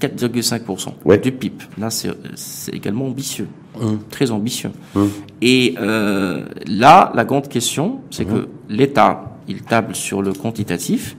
[0.00, 1.64] 4,5% du PIB.
[1.78, 3.48] Là, c'est également ambitieux,
[3.80, 3.98] hum.
[4.10, 4.70] très ambitieux.
[4.94, 5.10] Hum.
[5.42, 8.42] Et euh, là, la grande question, c'est hum.
[8.42, 11.16] que l'État, il table sur le quantitatif,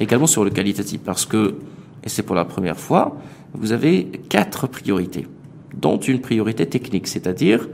[0.00, 1.56] également sur le qualitatif, parce que,
[2.04, 3.16] et c'est pour la première fois,
[3.52, 5.26] vous avez quatre priorités,
[5.74, 7.68] dont une priorité technique, c'est-à-dire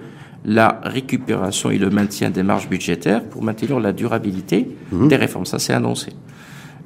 [0.44, 5.46] la récupération et le maintien des marges budgétaires pour maintenir la durabilité des réformes.
[5.46, 6.12] Ça, c'est annoncé.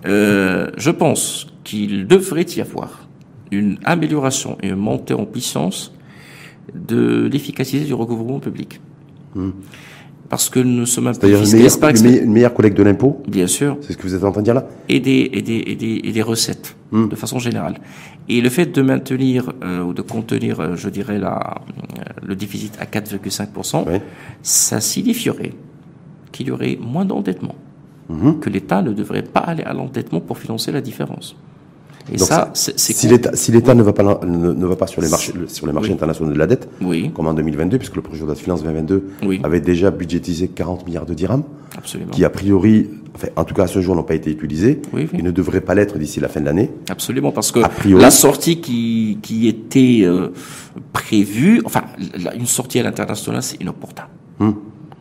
[0.04, 3.05] Euh, je pense qu'il devrait y avoir
[3.50, 5.92] une amélioration et une montée en puissance
[6.74, 8.80] de l'efficacité du recouvrement public.
[9.34, 9.50] Hmm.
[10.28, 13.78] Parce que nous sommes un peu C'est-à-dire une, meilleure collecte de l'impôt Bien sûr.
[13.80, 15.76] C'est ce que vous êtes en train de dire là et des, et des, et
[15.76, 17.08] des, et des recettes, hmm.
[17.08, 17.76] de façon générale.
[18.28, 21.62] Et le fait de maintenir euh, ou de contenir, euh, je dirais, la,
[22.24, 24.00] le déficit à 4,5%,
[24.42, 25.52] ça signifierait
[26.32, 27.54] qu'il y aurait moins d'endettement.
[28.08, 28.38] Hmm.
[28.40, 31.36] Que l'État ne devrait pas aller à l'endettement pour financer la différence.
[32.12, 35.08] Et ça, c'est si l'État si l'État ne va pas ne, va pas sur les
[35.08, 37.10] marchés sur les marchés internationaux de la dette, oui.
[37.14, 39.08] comme en 2022, puisque le projet de loi de finances 2022
[39.42, 41.42] avait déjà budgétisé 40 milliards de dirhams,
[41.76, 42.10] Absolument.
[42.10, 44.80] qui a priori, enfin, en tout cas à ce jour, n'ont pas été utilisés,
[45.12, 46.70] et ne devraient pas l'être d'ici la fin de l'année.
[46.88, 50.28] Absolument, parce que la sortie qui qui était euh,
[50.92, 51.82] prévue, enfin,
[52.36, 54.04] une sortie à l'international, c'est inopportun.
[54.38, 54.54] Hum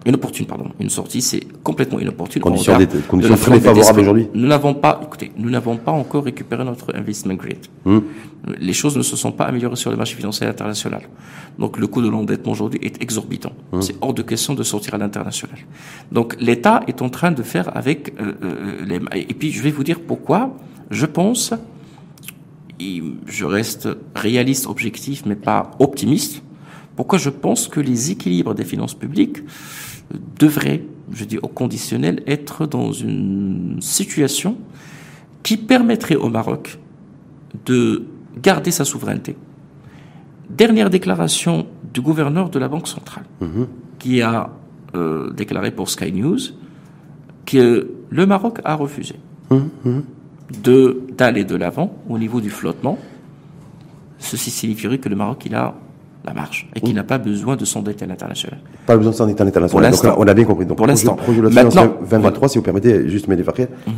[0.05, 0.69] inopportune, pardon.
[0.79, 2.41] Une sortie, c'est complètement inopportune.
[2.41, 4.27] Conditions, conditions très favorables aujourd'hui.
[4.33, 7.65] Nous n'avons pas, écoutez, nous n'avons pas encore récupéré notre investment grade.
[7.85, 7.99] Hmm.
[8.59, 11.01] Les choses ne se sont pas améliorées sur le marché financier international.
[11.57, 13.53] Donc le coût de l'endettement aujourd'hui est exorbitant.
[13.71, 13.81] Hmm.
[13.81, 15.57] C'est hors de question de sortir à l'international.
[16.11, 18.99] Donc l'État est en train de faire avec euh, euh, les.
[19.21, 20.55] Et puis je vais vous dire pourquoi.
[20.91, 21.51] Je pense,
[22.79, 26.43] et je reste réaliste, objectif, mais pas optimiste.
[26.95, 29.39] Pourquoi je pense que les équilibres des finances publiques
[30.39, 34.57] devrait, je dis au conditionnel, être dans une situation
[35.43, 36.79] qui permettrait au Maroc
[37.65, 38.03] de
[38.41, 39.35] garder sa souveraineté.
[40.49, 43.67] Dernière déclaration du gouverneur de la Banque centrale, mhm.
[43.99, 44.49] qui a
[44.95, 46.39] euh, déclaré pour Sky News
[47.45, 49.15] que le Maroc a refusé
[49.51, 50.03] mhm, mhm.
[50.63, 52.97] de d'aller de l'avant au niveau du flottement.
[54.19, 55.75] Ceci signifierait que le Maroc il a
[56.25, 58.59] la marche et qui n'a pas besoin de s'endetter à l'international.
[58.85, 59.91] Pas besoin de s'endetter à l'international.
[59.91, 60.65] Donc on a bien compris.
[60.65, 61.17] Donc, pour l'instant.
[61.51, 63.43] Maintenant, 2023, si vous permettez, juste mes mm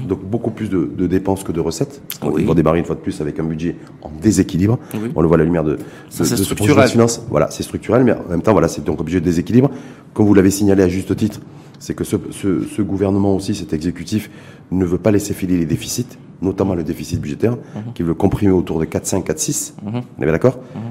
[0.08, 2.02] donc beaucoup plus de, de, dépenses que de recettes.
[2.22, 4.80] On va démarrer une fois de plus avec un budget en déséquilibre.
[5.16, 7.22] On le voit à la lumière de, de, ce projet de finance.
[7.30, 9.70] Voilà, c'est structurel, mais en même temps, voilà, c'est donc obligé de déséquilibre.
[10.14, 11.40] Comme vous l'avez signalé à juste titre,
[11.80, 14.30] c'est que ce, ce, ce, gouvernement aussi, cet exécutif,
[14.72, 16.08] ne veut pas laisser filer les déficits,
[16.42, 17.94] notamment le déficit budgétaire, mhm.
[17.94, 19.74] qui veut comprimer autour de 4,5, 4,6.
[19.84, 20.82] Mm On est bien d'accord mhm.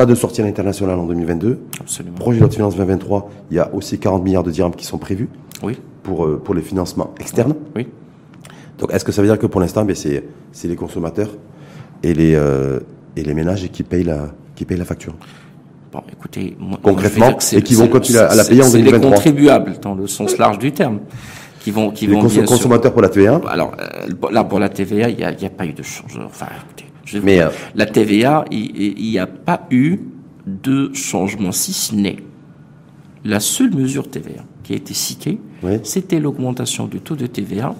[0.00, 1.60] Pas de sortie à l'international en 2022.
[1.78, 2.16] Absolument.
[2.16, 4.86] Projet de loi de finances 2023, il y a aussi 40 milliards de dirhams qui
[4.86, 5.28] sont prévus
[5.62, 5.78] oui.
[6.02, 7.54] pour, euh, pour les financements externes.
[7.76, 7.86] Oui.
[8.78, 10.22] Donc est-ce que ça veut dire que pour l'instant, ben, c'est
[10.64, 11.28] les consommateurs
[12.02, 12.80] et les, euh,
[13.14, 15.12] et les ménages qui payent la, qui payent la facture?
[15.92, 19.00] Bon, écoutez, concrètement, et qui vont continuer à la payer en 2023.
[19.00, 21.00] C'est les contribuables, dans le sens large du terme,
[21.58, 23.38] qui vont, qui les vont consommateurs pour la TVA.
[23.46, 26.24] Alors euh, là, pour la TVA, il n'y a, a, pas eu de changement.
[26.24, 26.89] Enfin, écoutez,
[27.22, 29.98] mais euh, la TVA, il n'y a pas eu
[30.46, 32.18] de changement, si ce n'est
[33.24, 35.38] la seule mesure TVA qui a été citée,
[35.82, 37.74] c'était l'augmentation du taux de TVA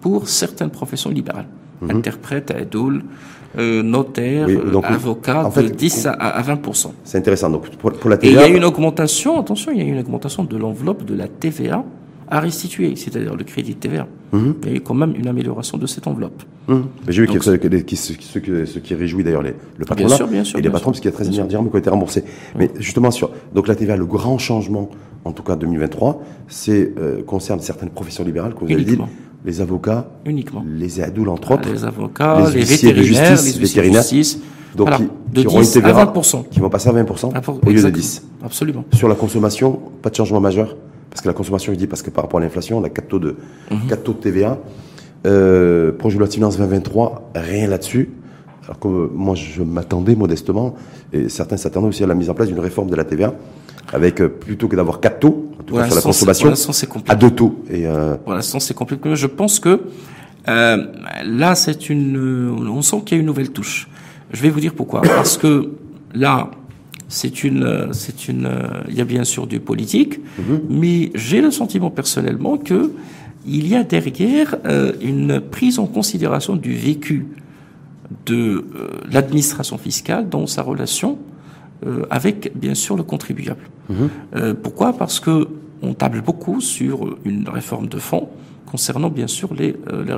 [0.00, 1.48] pour certaines professions libérales,
[1.80, 1.90] mhm.
[1.90, 3.04] interprètes, adoul,
[3.58, 4.46] euh, notaires,
[4.84, 6.92] avocats, de 10 à, 20%.
[7.04, 7.50] C'est intéressant.
[7.50, 9.84] Donc pour, pour la TVA, Et il y a une augmentation, attention, il y a
[9.84, 11.84] une augmentation de l'enveloppe de la TVA
[12.30, 14.06] à restituer, c'est-à-dire le crédit de TVA.
[14.32, 14.54] Mhm.
[14.62, 16.42] Il y a eu quand même une amélioration de cette enveloppe.
[16.68, 16.84] Mhm.
[17.08, 20.70] J'ai vu que ce, qui, réjouit d'ailleurs le patronat bien sûr, bien sûr, et les
[20.70, 22.24] patrons, parce qu'il y a 13 milliards d'euros qui ont été remboursés.
[22.58, 24.90] Mais justement, sur donc la TVA, le grand changement,
[25.24, 28.98] en tout cas 2023, c'est euh, concerne certaines professions libérales, comme vous avez dit,
[29.44, 34.40] les avocats, uniquement, les adouls entre autres, les avocats, les, vétérinaires, justice, les vétérinaires, justice,
[34.76, 36.48] donc qui, de 10 à 20%.
[36.50, 37.32] qui vont passer à 20%
[37.64, 38.26] au lieu de 10.
[38.44, 38.84] Absolument.
[38.92, 40.76] Sur la consommation, pas de changement majeur
[41.18, 43.08] parce que la consommation, je dis parce que par rapport à l'inflation, on a 4
[43.08, 43.34] taux de,
[43.72, 43.96] mhm.
[44.04, 44.56] taux de TVA.
[45.26, 48.10] Euh, projet de loi de finances 2023, rien là-dessus.
[48.64, 50.76] Alors que moi, je m'attendais modestement,
[51.12, 53.34] et certains s'attendaient aussi à la mise en place d'une réforme de la TVA,
[53.92, 56.52] avec euh, plutôt que d'avoir quatre taux, en tout cas sur la consommation,
[57.08, 57.64] à deux taux.
[57.68, 58.14] Et euh...
[58.18, 59.16] Pour l'instant, c'est compliqué.
[59.16, 59.80] Je pense que
[60.48, 60.76] euh,
[61.24, 63.88] là, c'est une, on sent qu'il y a une nouvelle touche.
[64.30, 65.00] Je vais vous dire pourquoi.
[65.00, 65.72] Parce que
[66.14, 66.48] là,
[67.08, 68.50] c'est une, c'est une,
[68.88, 70.60] il y a bien sûr du politique, mhm.
[70.68, 72.92] mais j'ai le sentiment personnellement que
[73.46, 77.26] il y a derrière euh, une prise en considération du vécu
[78.26, 81.18] de euh, l'administration fiscale dans sa relation
[81.86, 83.62] euh, avec, bien sûr, le contribuable.
[83.88, 84.54] Mhm.
[84.62, 84.92] pourquoi?
[84.92, 85.48] Parce que
[85.80, 88.28] on table beaucoup sur une réforme de fonds
[88.66, 89.74] concernant bien sûr les,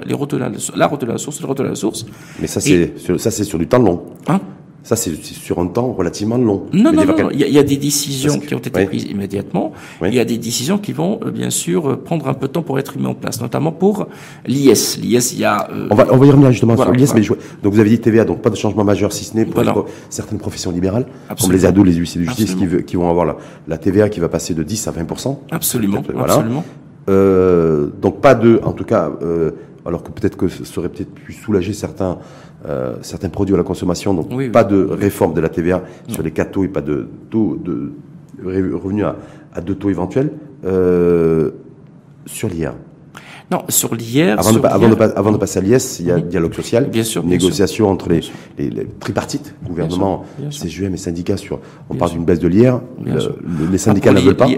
[0.07, 2.05] les, de la, la de la source, le la source.
[2.41, 4.03] Mais ça c'est ça c'est sur du temps long.
[4.27, 4.41] Hein?
[4.83, 6.67] Ça, c'est sur un temps relativement long.
[6.73, 9.73] Non, non, non, Il, y a, des décisions qui ont été prises immédiatement.
[10.03, 12.53] Il y a des décisions qui vont, euh, bien sûr, euh, prendre un peu de
[12.53, 14.07] temps pour être mises en place, notamment pour
[14.47, 14.99] l'IS.
[15.01, 15.69] L'IS, il y a...
[15.71, 17.23] Euh, on, va, on va y revenir justement sur l'IS, mais
[17.63, 20.39] donc vous avez dit TVA, donc pas de changement majeur, si ce n'est pour certaines
[20.39, 21.07] professions libérales,
[21.41, 23.37] comme les ados, les huissiers de justice, qui, qui, vont avoir la,
[23.69, 25.39] la, TVA qui va passer de 10 à 20%.
[25.51, 26.35] Absolument, voilà.
[26.35, 26.65] absolument.
[27.09, 29.53] Euh, donc pas de, en tout cas, euh,
[29.85, 32.19] alors que peut-être que ça aurait peut-être pu soulager certains
[32.67, 36.31] euh, certains produits à la consommation, donc pas de réforme de la TVA sur les
[36.31, 37.93] quatre taux et pas de taux de
[38.45, 39.05] revenus
[39.55, 40.31] à, deux taux éventuels.
[40.65, 41.51] Euh,
[42.27, 42.75] sur l'IR.
[43.51, 44.39] Non, sur l'IR.
[44.39, 48.21] Avant, de, passer à l'IS, il y a dialogue social, bien sûr, négociation entre les,
[48.59, 51.37] les, tripartites, gouvernement, CGM et syndicats.
[51.37, 52.81] Sur, on parle d'une baisse de l'IR.
[53.71, 54.49] les syndicats ne veulent pas.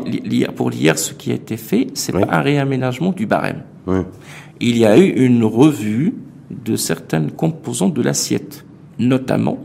[0.57, 3.63] Pour l'IR, ce qui a été fait, c'est pas un réaménagement du barème.
[4.61, 6.15] Il y a eu une revue
[6.65, 8.65] de certaines composantes de l'assiette,
[8.99, 9.59] notamment,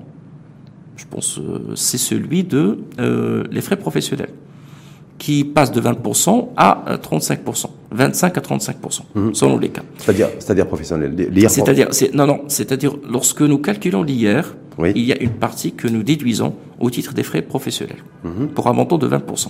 [0.95, 4.31] je pense, euh, c'est celui de euh, les frais professionnels,
[5.17, 9.33] qui passe de 20% à 35%, euh, 25 à 35%, mhm.
[9.33, 9.81] selon les cas.
[9.97, 11.15] C'est-à-dire, c'est-à-dire professionnel.
[11.49, 14.55] C'est-à-dire, non, non, c'est-à-dire lorsque nous calculons l'IR,
[14.95, 18.49] il y a une partie que nous déduisons au titre des frais professionnels, mhm.
[18.49, 19.47] pour un montant de 20%.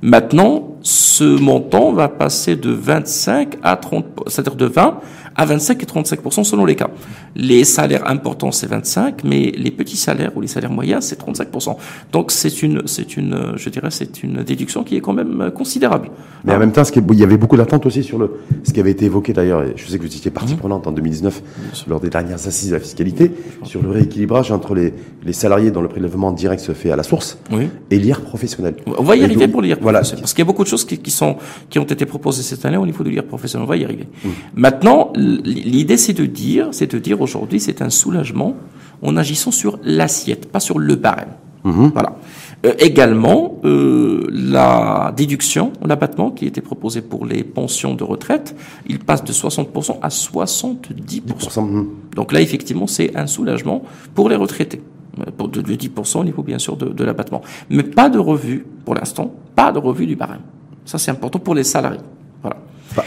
[0.00, 5.00] Maintenant, ce montant va passer de 25 à 30, c'est-à-dire de 20
[5.38, 6.90] à 25 et 35 selon les cas.
[7.36, 11.48] Les salaires importants c'est 25, mais les petits salaires ou les salaires moyens c'est 35
[12.12, 16.10] Donc c'est une, c'est une, je dirais, c'est une déduction qui est quand même considérable.
[16.44, 18.72] Mais en même temps, ce qui, il y avait beaucoup d'attentes aussi sur le, ce
[18.72, 19.62] qui avait été évoqué d'ailleurs.
[19.76, 20.58] Je sais que vous étiez partie mhm.
[20.58, 21.42] prenante en 2019
[21.88, 24.92] lors des dernières assises de la fiscalité sur le rééquilibrage entre les,
[25.24, 27.38] les salariés dont le prélèvement direct se fait à la source
[27.90, 28.74] et l'IR professionnel.
[28.86, 30.00] On va y arriver pour l'IR voilà.
[30.00, 31.36] parce qu'il y a beaucoup de choses qui, qui, sont
[31.70, 33.64] qui ont été proposées cette année au niveau de l'IR professionnel.
[33.64, 34.08] On va y arriver.
[34.24, 34.30] Mhm.
[34.56, 35.12] Maintenant,
[35.44, 38.56] l'idée c'est de dire, c'est de dire aujourd'hui, c'est un soulagement
[39.02, 41.32] en agissant sur l'assiette, pas sur le barème.
[41.64, 41.90] Mhm.
[41.92, 42.16] Voilà.
[42.66, 48.98] Euh, également, euh, la déduction, l'abattement qui était proposé pour les pensions de retraite, il
[48.98, 51.62] passe de 60% à 70%.
[51.62, 51.86] Mhm.
[52.16, 53.82] Donc là, effectivement, c'est un soulagement
[54.14, 54.82] pour les retraités.
[55.20, 57.42] Euh, pour de, 10% au niveau, bien sûr, de, de l'abattement.
[57.70, 60.42] Mais pas de revue, pour l'instant, pas de revue du barème.
[60.84, 62.00] Ça, c'est important pour les salariés.
[62.42, 62.56] Voilà.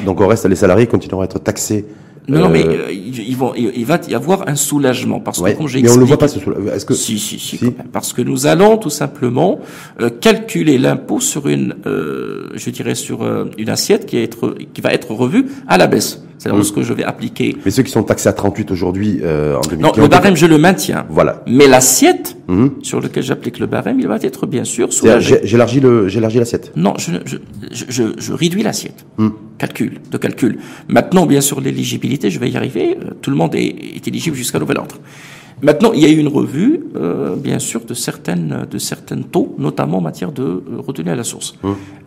[0.06, 1.86] Donc, au reste, les salariés continueront à être taxés
[2.28, 5.68] non, non, mais euh, ils vont, il va y avoir un soulagement parce que comme
[5.68, 6.72] j'ai Mais on ne le voit pas ce soulagement.
[6.72, 7.60] Est-ce que si, si, si,
[7.92, 9.60] parce que nous allons tout simplement
[10.00, 13.24] euh, calculer l'impôt sur une, euh, je dirais sur
[13.58, 16.22] une assiette qui, être, qui va être revue à la baisse.
[16.42, 16.64] C'est-à-dire mmh.
[16.64, 17.56] ce que je vais appliquer.
[17.64, 19.96] Mais ceux qui sont taxés à 38 aujourd'hui euh, en 2015.
[19.96, 21.06] Non, le barème je le maintiens.
[21.08, 21.44] Voilà.
[21.46, 22.68] Mais l'assiette mmh.
[22.82, 25.40] sur lequel j'applique le barème, il va être bien sûr soulagé.
[25.44, 26.72] J'élargis le, j'élargis l'assiette.
[26.76, 29.06] Non, je, je, je, je réduis l'assiette.
[29.20, 29.30] Mmh.
[29.62, 30.58] Calcul, de calcul.
[30.88, 32.98] Maintenant, bien sûr, l'éligibilité, je vais y arriver.
[33.00, 34.96] Euh, tout le monde est, est éligible jusqu'à nouvel ordre.
[35.62, 39.56] Maintenant, il y a eu une revue, euh, bien sûr, de certaines de certains taux,
[39.60, 41.54] notamment en matière de euh, retenue à la source.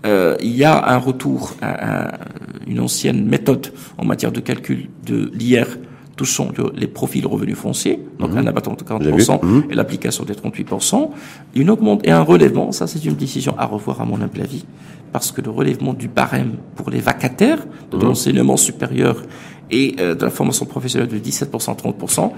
[0.04, 2.18] Euh, il y a un retour à,
[2.66, 5.78] une ancienne méthode en matière de calcul de l'IR
[6.16, 8.38] touchant les profils revenus fonciers, donc hum.
[8.38, 9.64] un abattement de 40% hum.
[9.70, 11.10] et l'application des 38%,
[11.54, 14.64] une augmente et un relèvement, ça c'est une décision à revoir à mon humble avis,
[15.12, 19.22] parce que le relèvement du barème pour les vacataires de l'enseignement supérieur
[19.70, 22.32] et euh, de la formation professionnelle de 17% à 30%,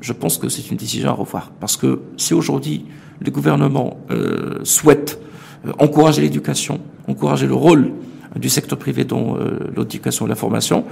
[0.00, 1.50] je pense que c'est une décision à revoir.
[1.60, 2.84] Parce que si aujourd'hui
[3.20, 5.20] le gouvernement euh, souhaite
[5.66, 7.92] euh, encourager l'éducation, encourager le rôle
[8.36, 9.38] du secteur privé dans
[9.74, 10.84] l'éducation et la formation,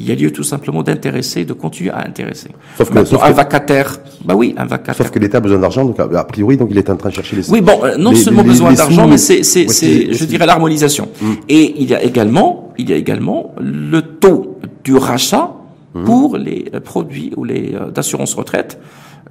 [0.00, 2.50] il y a lieu tout simplement d'intéresser, de continuer à intéresser.
[2.76, 4.96] Sauf que, un vacataire, bah oui, un vacataire.
[4.96, 7.14] Sauf que l'État a besoin d'argent, donc a priori, donc il est en train de
[7.14, 7.50] chercher les.
[7.50, 11.08] Oui, bon, non seulement besoin d'argent, mais c'est, c'est, c'est, je dirais l'harmonisation.
[11.22, 11.36] Hum.
[11.48, 15.52] Et il y a également, il y a également le taux du rachat
[15.94, 16.04] mmh.
[16.04, 18.78] pour les euh, produits ou les euh, d'assurance retraite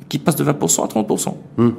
[0.10, 1.34] qui passe de 20% à 30%.
[1.58, 1.70] Mmh.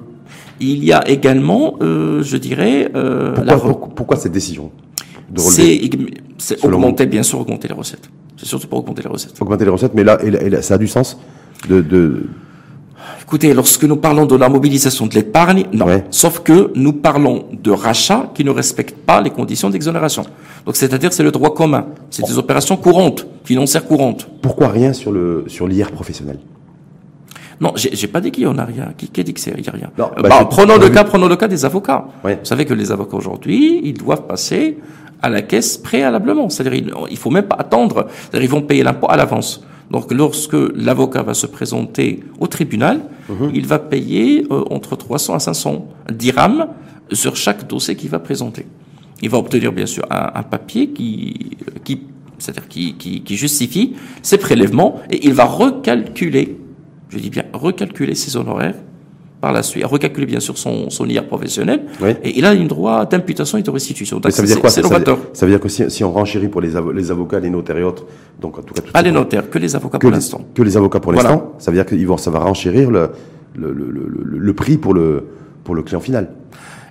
[0.60, 4.70] Il y a également, euh, je dirais, euh, pourquoi, pourquoi, cette décision
[5.36, 8.10] C'est augmenter, bien sûr, augmenter les recettes.
[8.38, 9.34] C'est surtout pour augmenter les recettes.
[9.40, 10.18] Augmenter les recettes, mais là,
[10.62, 11.18] ça a du sens
[11.68, 12.26] de, de...
[13.22, 15.86] Écoutez, lorsque nous parlons de la mobilisation de l'épargne, non.
[16.10, 20.24] Sauf que nous parlons de rachats qui ne respectent pas les conditions d'exonération.
[20.64, 21.86] Donc, c'est-à-dire, c'est le droit commun.
[22.10, 24.28] C'est des opérations courantes, financières courantes.
[24.40, 26.38] Pourquoi rien sur le sur l'IR professionnel?
[27.60, 28.92] Non, j'ai pas dit qu'il y en a rien.
[28.96, 31.26] Qui, qui a dit qu'il n'y a rien non, bah, bah Prenons le cas, prenons
[31.26, 32.06] le cas des avocats.
[32.22, 34.78] Vous savez que les avocats aujourd'hui, ils doivent passer
[35.22, 36.48] à la caisse préalablement.
[36.48, 38.06] C'est-à-dire, il faut même pas attendre.
[38.08, 39.62] C'est-à-dire, ils vont payer l'impôt à l'avance.
[39.90, 43.50] Donc, lorsque l'avocat va se présenter au tribunal, mhm.
[43.54, 46.68] il va payer euh, entre 300 à 500 dirhams
[47.12, 48.66] sur chaque dossier qu'il va présenter.
[49.22, 52.02] Il va obtenir bien sûr un, un papier qui, qui
[52.38, 56.56] c'est-à-dire qui, qui, qui, justifie ses prélèvements et il va recalculer,
[57.08, 58.76] je dis bien recalculer ses honoraires
[59.40, 61.82] par la suite, recalculer bien sûr son, son IR professionnel,
[62.24, 64.20] et il a une droit d'imputation et de restitution.
[64.28, 64.88] ça veut dire quoi ça veut,
[65.32, 67.84] ça veut, dire que si, si, on renchérit pour les, les avocats, les notaires et
[67.84, 68.04] autres,
[68.40, 68.82] donc en tout cas...
[68.92, 70.44] Pas les notaires, que les avocats pour l'instant.
[70.54, 73.10] Que les avocats pour l'instant, ça veut dire que ça va renchérir le,
[73.54, 75.24] le, le, le, le prix pour le,
[75.64, 76.30] pour le client final.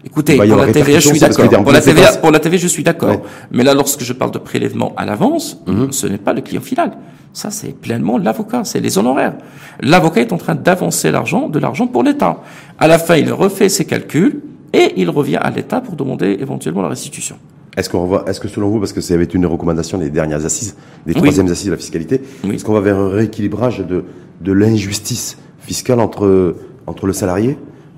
[0.05, 1.63] Écoutez, pour la TVA, je suis d'accord.
[1.63, 3.21] Pour la TVA, pour la TVA, je suis d'accord.
[3.51, 5.91] Mais là, lorsque je parle de prélèvement à l'avance, mhm.
[5.91, 6.91] ce n'est pas le client final.
[7.37, 9.35] Ça, c'est pleinement l'avocat, c'est les honoraires.
[9.81, 12.41] L'avocat est en train d'avancer l'argent, de l'argent pour l'État.
[12.79, 14.41] À la fin, il refait ses calculs
[14.73, 17.35] et il revient à l'État pour demander éventuellement la restitution.
[17.77, 20.09] Est-ce qu'on va, est-ce que selon vous, parce que ça avait été une recommandation des
[20.09, 24.05] dernières assises, des troisièmes assises de la fiscalité, est-ce qu'on va vers un rééquilibrage de,
[24.41, 26.55] de l'injustice fiscale entre,
[26.87, 27.55] entre le salarié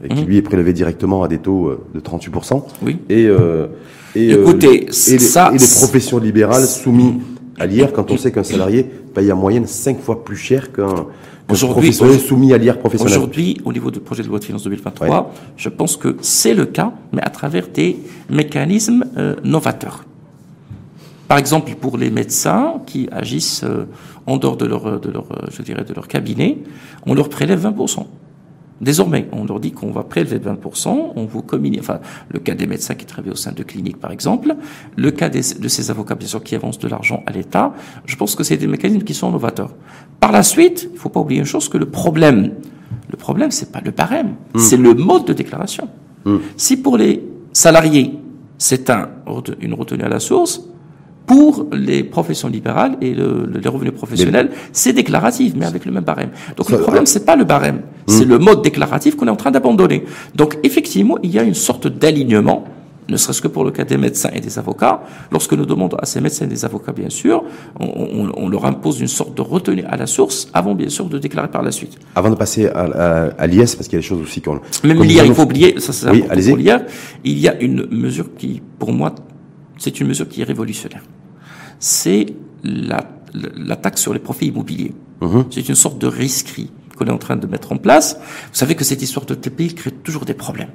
[0.10, 0.28] qui mhm.
[0.28, 2.62] lui est prélevé directement à des taux euh, de 38%.
[2.82, 3.00] Oui.
[3.08, 3.68] Et, euh,
[4.16, 7.14] et, euh, Écoutez, et, ça, les, et les professions libérales soumises
[7.60, 11.08] à l'IR quand on sait qu'un salarié paye en moyenne 5 fois plus cher qu'un
[11.48, 13.18] professionnel soumis à l'IR professionnel.
[13.18, 16.66] Aujourd'hui, au niveau du projet de loi de finances 2023, je pense que c'est le
[16.66, 17.98] cas, mais à travers des
[18.30, 20.06] mécanismes euh, novateurs.
[21.28, 23.86] Par exemple, pour les médecins qui agissent euh,
[24.26, 26.58] en dehors de leur, de leur, je dirais, de leur cabinet,
[27.06, 28.06] on leur prélève 20%.
[28.82, 32.66] Désormais, on leur dit qu'on va prélever 20%, on vous communique, enfin, le cas des
[32.66, 34.56] médecins qui travaillent au sein de cliniques, par exemple,
[34.96, 37.74] le cas de ces avocats, bien sûr, qui avancent de l'argent à l'État,
[38.06, 39.74] je pense que c'est des mécanismes qui sont novateurs.
[40.20, 42.54] Par la suite, il faut pas oublier une chose, que le problème,
[43.10, 44.60] le problème, c'est pas le barème, mmh.
[44.60, 45.90] c'est le mode de déclaration.
[46.26, 46.38] Mmh.
[46.56, 48.14] Si pour les salariés,
[48.58, 49.10] c'est un,
[49.62, 50.62] une retenue à la source,
[51.30, 56.04] pour les professions libérales et le, les revenus professionnels, c'est déclaratif, mais avec le même
[56.04, 56.32] barème.
[56.58, 58.30] Donc le problème, c'est pas le barème, c'est hmm.
[58.30, 60.06] le mode déclaratif qu'on est en train d'abandonner.
[60.34, 62.66] Donc effectivement, il y a une sorte d'alignement
[63.10, 66.06] ne serait-ce que pour le cas des médecins et des avocats, lorsque nous demandons à
[66.06, 67.44] ces médecins et des avocats, bien sûr,
[67.80, 71.06] on, on, on, leur impose une sorte de retenue à la source avant, bien sûr,
[71.06, 71.98] de déclarer par la suite.
[72.14, 74.60] Avant de passer à, à, à l'IS, parce qu'il y a des choses aussi qu'on...
[74.84, 76.82] Même l'IR, il faut oublier, ça c'est oui, pour l'IR,
[77.24, 79.16] il y a une mesure qui, pour moi,
[79.80, 81.02] c'est une mesure qui est révolutionnaire
[81.80, 82.28] c'est
[82.64, 84.94] la, la, taxe sur les profits immobiliers.
[85.22, 85.46] Mhm.
[85.50, 88.18] C'est une sorte de risquerie qu'on est en train de mettre en place.
[88.20, 90.72] Vous savez que cette histoire de TPI crée toujours des problèmes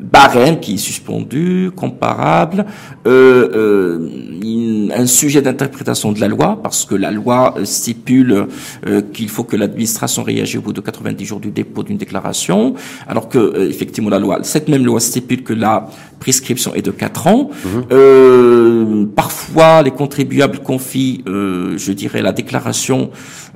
[0.00, 2.66] barème qui est suspendu, comparable,
[3.06, 8.46] euh, euh, un sujet d'interprétation de la loi, parce que la loi stipule
[8.86, 12.74] euh, qu'il faut que l'administration réagisse au bout de 90 jours du dépôt d'une déclaration,
[13.06, 15.88] alors que euh, effectivement la loi, cette même loi stipule que la
[16.20, 17.50] prescription est de 4 ans.
[17.64, 19.08] Mhm.
[19.14, 23.10] parfois, les contribuables confient, je dirais, la déclaration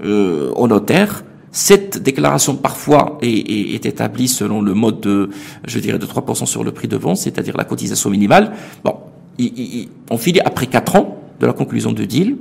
[0.05, 1.25] au notaire.
[1.53, 5.29] Cette déclaration parfois est, est, est, établie selon le mode de,
[5.67, 8.53] je dirais, de 3% sur le prix de vente, c'est-à-dire la cotisation minimale.
[8.83, 8.97] Bon,
[10.11, 12.37] on finit après 4 ans de la conclusion de deal,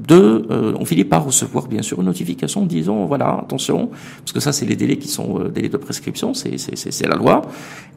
[0.00, 4.40] de, euh, on finit par recevoir bien sûr une notification disant voilà attention parce que
[4.40, 7.42] ça c'est les délais qui sont euh, délais de prescription c'est c'est la loi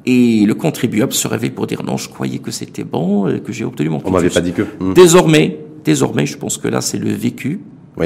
[0.06, 3.52] et le contribuable se réveille pour dire non je croyais que c'était bon et que
[3.52, 4.94] j'ai obtenu mon on m'avait pas dit que hmm.
[4.94, 7.62] désormais désormais je pense que là c'est le vécu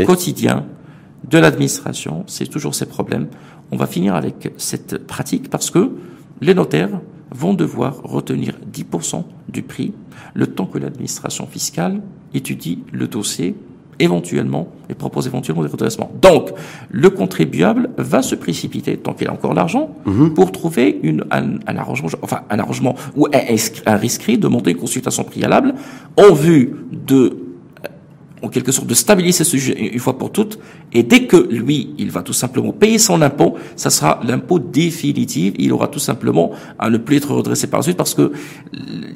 [0.06, 0.66] quotidien
[1.28, 3.28] de l'administration, c'est toujours ces problèmes.
[3.72, 5.92] On va finir avec cette pratique parce que
[6.42, 7.02] les notaires
[7.32, 9.94] vont devoir retenir 10% du prix
[10.34, 12.02] le temps que l'administration fiscale
[12.34, 13.56] étudie le dossier
[14.00, 16.10] éventuellement et propose éventuellement des redressements.
[16.22, 16.52] Donc,
[16.90, 20.34] le contribuable va se précipiter, tant qu'il a encore l'argent, mhm.
[20.34, 23.56] pour trouver une, un, arrangement, enfin un arrangement ou un,
[23.86, 25.76] un rescrit, demander une consultation préalable
[26.18, 27.49] en vue de
[28.42, 30.60] en quelque sorte de stabiliser ce sujet une fois pour toutes.
[30.94, 35.54] Et dès que lui, il va tout simplement payer son impôt, ça sera l'impôt définitif.
[35.58, 38.32] Il aura tout simplement à ne plus être redressé par la suite parce que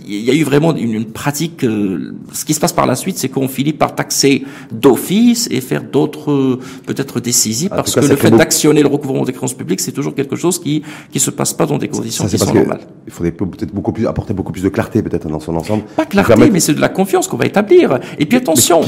[0.06, 1.64] il y a eu vraiment une, pratique.
[1.64, 5.62] Euh, ce qui se passe par la suite, c'est qu'on finit par taxer d'office et
[5.62, 9.92] faire d'autres peut-être décisifs parce que le fait d'actionner le recouvrement des créances publiques, c'est
[9.92, 12.82] toujours quelque chose qui qui se passe pas dans des conditions qui sont normales.
[13.08, 15.84] Il faudrait peut-être beaucoup plus apporter beaucoup plus de clarté peut-être dans son ensemble.
[15.96, 18.00] Pas clarté, mais c'est de la confiance qu'on va établir.
[18.20, 18.82] Et puis attention,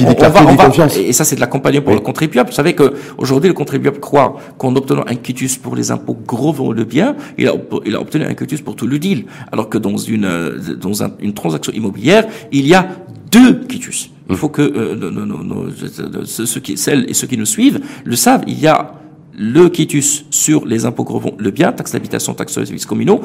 [0.96, 2.50] et ça c'est de l'accompagnement pour le contribuable.
[2.50, 6.52] Vous savez que aujourd'hui le contribuable croit qu'en obtenant un quitus pour les impôts gros
[6.52, 7.52] vont le bien, il a,
[7.84, 9.26] il a obtenu un quitus pour tout le deal.
[9.52, 12.88] Alors que dans une euh, dans une transaction immobilière, il y a
[13.30, 14.10] deux quitus.
[14.28, 18.42] Il faut que euh, ceux qui celles et ceux qui nous suivent le savent.
[18.46, 18.94] Il y a
[19.36, 23.20] le quitus sur les impôts gros le bien, taxe d'habitation, taxe sur les services communaux,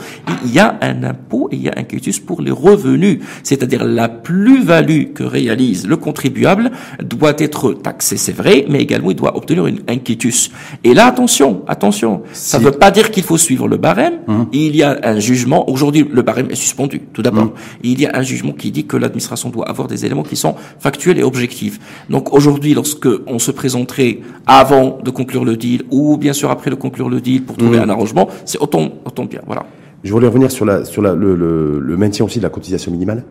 [0.45, 3.19] il y a un impôt et il y a un quitus pour les revenus.
[3.43, 9.15] C'est-à-dire la plus-value que réalise le contribuable doit être taxée, c'est vrai, mais également il
[9.15, 10.51] doit obtenir une, un quitus.
[10.83, 14.19] Et là, attention, attention, ça ne veut pas dire qu'il faut suivre le barème.
[14.27, 14.47] Hum.
[14.51, 17.43] Il y a un jugement, aujourd'hui le barème est suspendu, tout d'abord.
[17.43, 17.51] Hum.
[17.83, 20.55] Il y a un jugement qui dit que l'administration doit avoir des éléments qui sont
[20.79, 21.79] factuels et objectifs.
[22.09, 26.69] Donc aujourd'hui, lorsque on se présenterait avant de conclure le deal ou bien sûr après
[26.69, 27.83] de conclure le deal pour trouver mmh.
[27.83, 29.41] un arrangement, c'est autant, autant bien.
[29.45, 29.65] Voilà.
[30.03, 33.23] Je voulais revenir sur, la, sur la, le, le, maintien aussi de la cotisation minimale.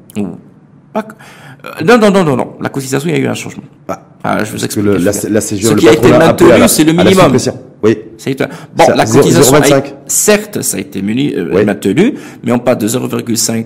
[1.65, 2.53] Euh, non, non, non, non, non.
[2.61, 3.65] La cotisation, il y a eu un changement.
[3.87, 4.85] Bah, ah, je vous explique.
[4.85, 7.37] Le, la, la CGE, Ce qui a été maintenu, c'est le minimum.
[7.83, 7.99] Oui.
[8.77, 9.57] Bon, la cotisation,
[10.07, 12.15] certes, ça a été muni, euh, maintenu,
[12.45, 13.65] mais on parle de 0,5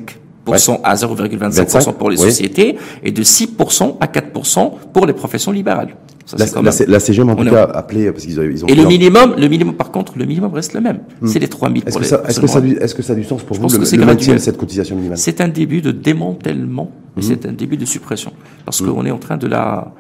[0.82, 5.96] à 0,25% pour les sociétés et de 6% à 4% pour les professions libérales.
[6.26, 8.86] Ça, la, la, la, CGM en tout cas appelé parce qu'ils ils ont et le
[8.86, 11.00] minimum, le minimum par contre, le minimum reste le même.
[11.20, 11.26] Hmm.
[11.26, 13.42] C'est les 3000 Est-ce que, ça, est-ce que ça, est-ce que ça a du sens
[13.42, 15.18] pour vous le, le maintien de cette cotisation minimale?
[15.18, 17.20] C'est un début de démantèlement, hmm.
[17.20, 18.32] c'est un début de suppression
[18.64, 18.86] parce hmm.
[18.86, 19.92] qu'on est en train de la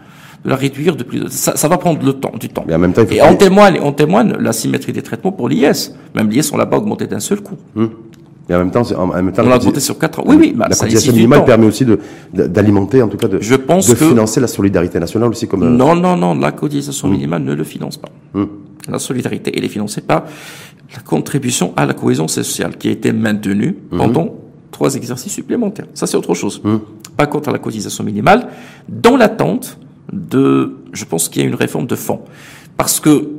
[0.44, 1.28] de la réduire de plus.
[1.30, 2.64] Ça, ça va prendre le temps, du temps.
[2.66, 5.94] Mais en même temps, et on témoigne, on témoigne la symétrie des traitements pour l'IS.
[6.14, 7.56] Même l'IS, on l'a pas augmenté d'un seul coup.
[8.48, 10.24] Et en même temps, en même temps, on l'a augmenté sur 4 ans.
[10.26, 10.52] Oui, oui.
[10.54, 11.98] Bah, la cotisation minimale permet aussi de,
[12.32, 15.62] d'alimenter, en tout cas, de, je pense de financer la solidarité nationale aussi comme.
[15.62, 16.34] Euh, non, non, non.
[16.34, 17.12] La cotisation hmm.
[17.12, 18.10] minimale ne le finance pas.
[18.34, 18.44] Hmm.
[18.88, 20.24] La solidarité, elle est financée par
[20.94, 23.96] la contribution à la cohésion sociale qui a été maintenue hmm.
[23.96, 24.34] pendant
[24.70, 25.86] trois exercices supplémentaires.
[25.94, 26.60] Ça, c'est autre chose.
[27.16, 28.48] Pas contre la cotisation minimale,
[28.88, 29.78] dans l'attente
[30.12, 32.20] de, je pense qu'il y a une réforme de fond.
[32.76, 33.30] Parce que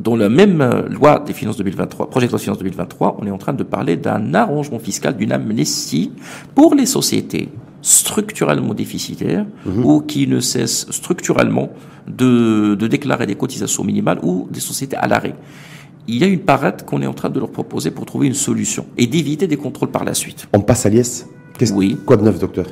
[0.00, 3.26] dans la même euh, loi des finances 2023, projet de loi des finances 2023, on
[3.26, 6.12] est en train de parler d'un arrangement fiscal, d'une amnistie
[6.54, 7.50] pour les sociétés
[7.82, 9.84] structurellement déficitaires mhm.
[9.84, 11.70] ou qui ne cessent structurellement
[12.08, 15.34] de, de déclarer des cotisations minimales ou des sociétés à l'arrêt.
[16.08, 18.34] Il y a une parade qu'on est en train de leur proposer pour trouver une
[18.34, 20.48] solution et d'éviter des contrôles par la suite.
[20.52, 21.26] On passe à l'IS
[21.74, 21.98] oui.
[22.04, 22.66] Quoi de neuf, docteur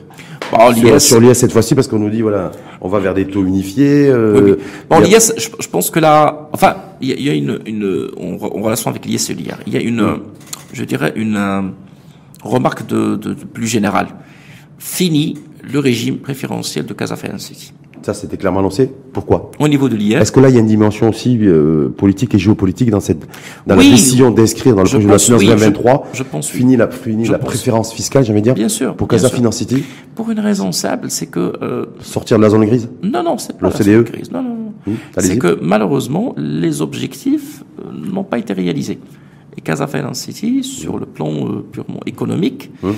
[0.51, 3.27] bon, sur, sur l'IS cette fois-ci, parce qu'on nous dit, voilà, on va vers des
[3.27, 4.09] taux unifiés.
[4.09, 4.57] Euh,
[4.89, 8.37] Bon, l'IS, je, je, pense que là, enfin, il y, y, a une, une en,
[8.37, 10.23] relation avec l'IS et l'IR, il y a une, mm.
[10.73, 11.63] je dirais, une euh,
[12.43, 14.09] remarque de, de, de, plus générale.
[14.79, 17.73] Fini le régime préférentiel de Casa City.
[18.03, 18.91] Ça, c'était clairement annoncé.
[19.13, 19.51] Pourquoi?
[19.59, 20.21] Au niveau de l'IR.
[20.21, 23.27] Est-ce que là, il y a une dimension aussi euh, politique et géopolitique dans cette
[23.67, 26.49] dans la décision d'inscrire dans le projet de la finance 2023 Je, pense.
[26.49, 28.55] Fini la fini la préférence fiscale, j'aimerais dire.
[28.55, 28.95] Bien sûr.
[28.95, 29.85] Pour Casa Finance City.
[30.15, 32.89] Pour une raison simple, c'est que euh, sortir de la zone grise.
[33.03, 34.31] Non, non, c'est pas la zone grise.
[34.31, 34.73] Non, non, non.
[34.87, 38.99] Hum, c'est que malheureusement, les objectifs euh, n'ont pas été réalisés.
[39.59, 42.91] Et Casa Finance City, sur le plan euh, purement économique, mmh.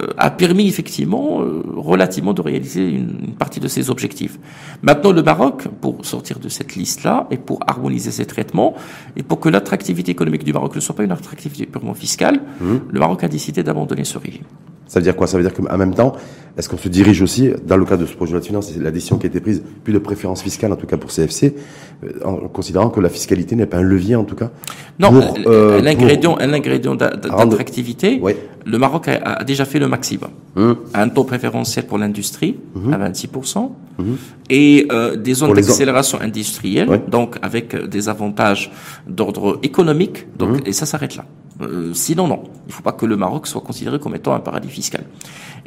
[0.00, 4.36] euh, a permis effectivement euh, relativement de réaliser une, une, partie de ses objectifs.
[4.82, 8.74] Maintenant, le Maroc, pour sortir de cette liste-là et pour harmoniser ses traitements
[9.14, 12.76] et pour que l'attractivité économique du Maroc ne soit pas une attractivité purement fiscale, mmh.
[12.90, 14.42] le Maroc a décidé d'abandonner ce régime.
[14.90, 15.28] Ça veut dire quoi?
[15.28, 16.14] Ça veut dire qu'en même temps,
[16.58, 18.72] est-ce qu'on se dirige aussi, dans le cadre de ce projet de loi de finances,
[18.72, 21.10] c'est la décision qui a été prise, plus de préférence fiscale, en tout cas pour
[21.10, 21.54] CFC,
[22.02, 24.50] euh, en considérant que la fiscalité n'est pas un levier, en tout cas
[24.98, 25.12] Non,
[25.46, 28.20] euh, l'ingrédient ingrédient d'attractivité,
[28.66, 30.30] le Maroc a, déjà fait le maximum.
[30.56, 30.76] Hum.
[30.92, 32.92] Un taux préférentiel pour l'industrie hum.
[32.92, 33.70] à 26%,
[34.00, 34.16] hum.
[34.50, 38.72] et euh, des zones d'accélération industrielle, donc avec des avantages
[39.06, 41.26] d'ordre économique, donc, et ça s'arrête là.
[41.62, 42.42] Euh, sinon, non.
[42.66, 45.04] Il ne faut pas que le Maroc soit considéré comme étant un paradis fiscal.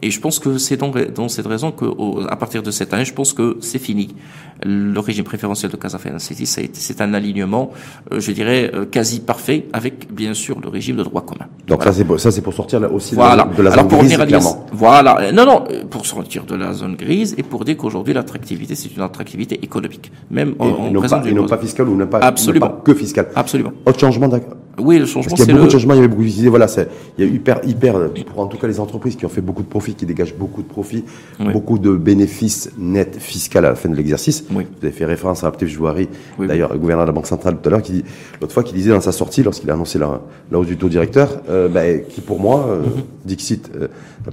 [0.01, 1.85] Et je pense que c'est dans, dans, cette raison que,
[2.29, 4.15] à partir de cette année, je pense que c'est fini.
[4.63, 7.71] Le régime préférentiel de Casa City, c'est un alignement,
[8.11, 11.47] euh, je dirais, euh, quasi parfait avec, bien sûr, le régime de droit commun.
[11.67, 13.47] Donc ça, c'est pour, ça, c'est pour sortir là aussi voilà.
[13.57, 14.65] de la, zone pour grise, clairement.
[14.73, 15.31] Voilà.
[15.31, 19.01] Non, non, pour sortir de la zone grise et pour dire qu'aujourd'hui, l'attractivité, c'est une
[19.01, 20.11] attractivité économique.
[20.31, 22.67] Même en, et, non pas, et non pas fiscale ou non pas, Absolument.
[22.67, 23.29] pas que fiscale.
[23.35, 23.71] Absolument.
[23.85, 24.57] Autre changement, d'accord.
[24.79, 26.49] Oui, le changement, c'est Il y a beaucoup de changements, il y avait beaucoup d'idées.
[26.49, 29.29] Voilà, c'est, il y a hyper, hyper, pour en tout cas les entreprises qui ont
[29.29, 31.03] fait beaucoup de profits, qui dégagent beaucoup de profits,
[31.39, 34.45] beaucoup de bénéfices nets fiscaux à la fin de l'exercice.
[34.51, 34.65] Oui.
[34.79, 36.09] Vous avez fait référence à Aptiv Jouari,
[36.39, 38.03] d'ailleurs, le gouverneur de la Banque Centrale tout à l'heure, qui
[38.41, 40.21] l'autre fois, qui disait dans sa sortie, lorsqu'il a annoncé la,
[40.51, 43.25] la hausse du taux directeur, euh, bah, qui pour moi, euh, mm-hmm.
[43.25, 43.87] Dixit, euh,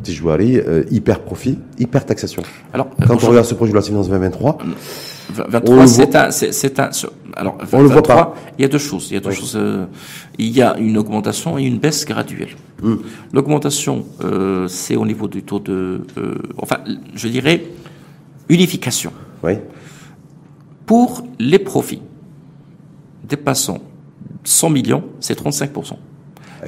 [0.07, 2.43] Jouari, euh, hyper profit, hyper taxation.
[2.73, 4.59] Alors, quand on regarde ce projet de la finance 2023,
[5.31, 6.91] 23, c'est un, c'est un,
[7.37, 8.35] alors, 23, on le voit pas.
[8.59, 9.09] il y a deux choses.
[9.11, 9.57] Il y a deux choses.
[9.57, 9.87] Euh,
[10.39, 12.57] il y a une augmentation et une baisse graduelle.
[12.83, 12.97] Hmm.
[13.33, 16.79] L'augmentation, euh, c'est au niveau du taux de, euh, enfin,
[17.15, 17.65] je dirais,
[18.49, 19.13] unification.
[19.43, 19.55] Oui.
[20.87, 22.03] Pour les profits
[23.29, 23.79] dépassant
[24.45, 25.95] 100 millions, c'est 35%.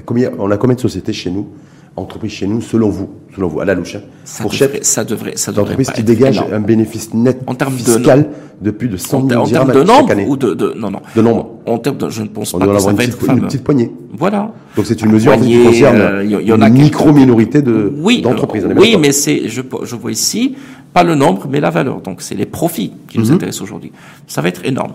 [0.07, 1.49] Combien, on a combien de sociétés chez nous?
[1.97, 5.37] Entreprises chez nous, selon vous, selon vous, à la louche, hein, ça devrait, ça devrait,
[5.37, 8.31] ça devrait qui dégagent un bénéfice net en termes fiscal
[8.61, 11.01] de, de plus de 100 millions en termes de nombre ou de, de, non, non.
[11.15, 11.59] De nombre.
[11.67, 13.41] En, termes de, je ne pense On pas que ça va être petite, fameux.
[13.41, 13.91] une petite poignée.
[14.17, 14.53] Voilà.
[14.77, 16.75] Donc c'est une mesure en fait, qui Poignée, concerne euh, il y- en a une
[16.77, 18.67] qui- micro-minorité de, oui, d'entreprises.
[18.77, 20.55] oui, mais c'est, je, je vois ici,
[20.95, 22.01] pas le nombre, mais la valeur.
[22.01, 23.25] Donc, c'est les profits qui Mhm.
[23.25, 23.93] nous intéressent aujourd'hui.
[24.27, 24.93] Ça va être énorme.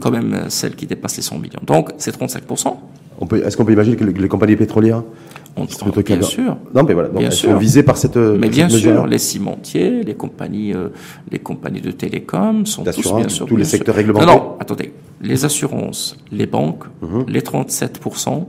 [0.00, 1.60] Quand même, euh, celle qui dépasse les 100 millions.
[1.64, 2.76] Donc, c'est 35%.
[3.20, 5.02] On peut, est-ce qu'on peut imaginer que les, les compagnies pétrolières,
[5.60, 6.56] On, bien sûr.
[6.74, 7.50] non mais voilà, donc Bien elles sûr.
[7.50, 10.88] sont visées par cette, Mais bien sûr, les cimentiers, les compagnies, euh,
[11.30, 13.46] les compagnies de télécom sont tous bien sûr.
[13.46, 13.78] tous les sûr.
[13.78, 14.26] secteurs Non, réglementaires.
[14.34, 14.92] non, attendez.
[15.20, 17.24] Les assurances, les banques, Mhm.
[17.28, 18.46] les 37%,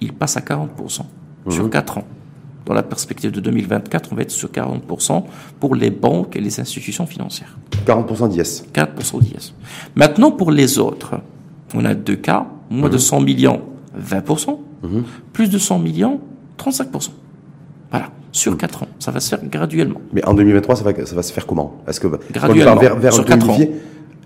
[0.00, 1.06] ils passent à 40%
[1.46, 1.52] Mhm.
[1.52, 2.04] sur 4 ans.
[2.64, 5.26] Dans la perspective de 2024, on va être sur 40%
[5.60, 7.56] pour les banques et les institutions financières.
[7.86, 8.64] 40% d'IS.
[8.72, 9.54] 4% d'IS.
[9.94, 11.14] Maintenant, pour les autres,
[11.74, 12.46] on a deux cas.
[12.68, 12.94] Moins Mhm.
[12.94, 13.60] de 100 millions,
[13.94, 14.60] 20%.
[15.32, 16.20] Plus de 100 millions,
[16.58, 17.10] 35%.
[17.90, 18.58] Voilà, sur Mhm.
[18.58, 18.88] 4 ans.
[18.98, 20.00] Ça va se faire graduellement.
[20.12, 21.76] Mais en 2023, ça va, ça va se faire comment?
[21.88, 23.24] Est-ce que Graduellement, vers, vers sur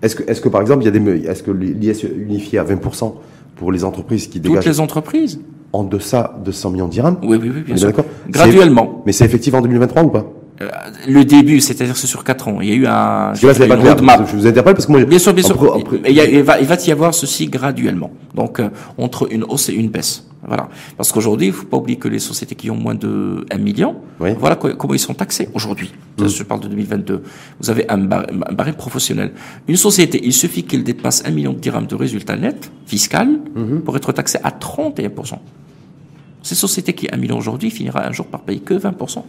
[0.03, 2.65] Est-ce que, est-ce que par exemple, il y a des, est-ce que l'IS unifié à
[2.65, 3.15] 20%
[3.57, 5.41] pour les entreprises qui Toutes dégagent les entreprises
[5.73, 7.19] en deçà de 100 millions de dirhams?
[7.23, 7.89] Oui, oui, oui, bien est sûr.
[7.89, 8.07] d'accord?
[8.29, 9.03] Graduellement.
[9.07, 10.25] Mais c'est effectif en 2023 ou pas?
[10.63, 10.69] Euh,
[11.09, 12.61] le début, c'est-à-dire c'est sur 4 ans.
[12.61, 13.35] Il y a eu un, là,
[13.67, 14.27] une roadmap.
[14.31, 15.55] Je vous interpelle parce que moi, Bien sûr, bien sûr.
[15.55, 18.11] après- après- Mais il, y a- il va, il va y avoir ceci graduellement.
[18.35, 20.27] Donc, euh, entre une hausse et une baisse.
[20.51, 20.69] Voilà.
[20.97, 23.95] Parce qu'aujourd'hui, il faut pas oublier que les sociétés qui ont moins de 1 million,
[24.19, 24.31] Oui.
[24.37, 25.93] voilà co- comment ils sont taxés aujourd'hui.
[26.19, 27.23] Ça, Je parle de 2022.
[27.61, 29.31] Vous avez un, bar- un professionnel.
[29.69, 33.83] Une société, il suffit qu'elle dépasse 1 million de dirhams de résultat net fiscal Mhm.
[33.83, 35.39] pour être taxée à 31%.
[36.43, 39.25] Cette société qui a 1 million aujourd'hui finira un jour par payer que 20%.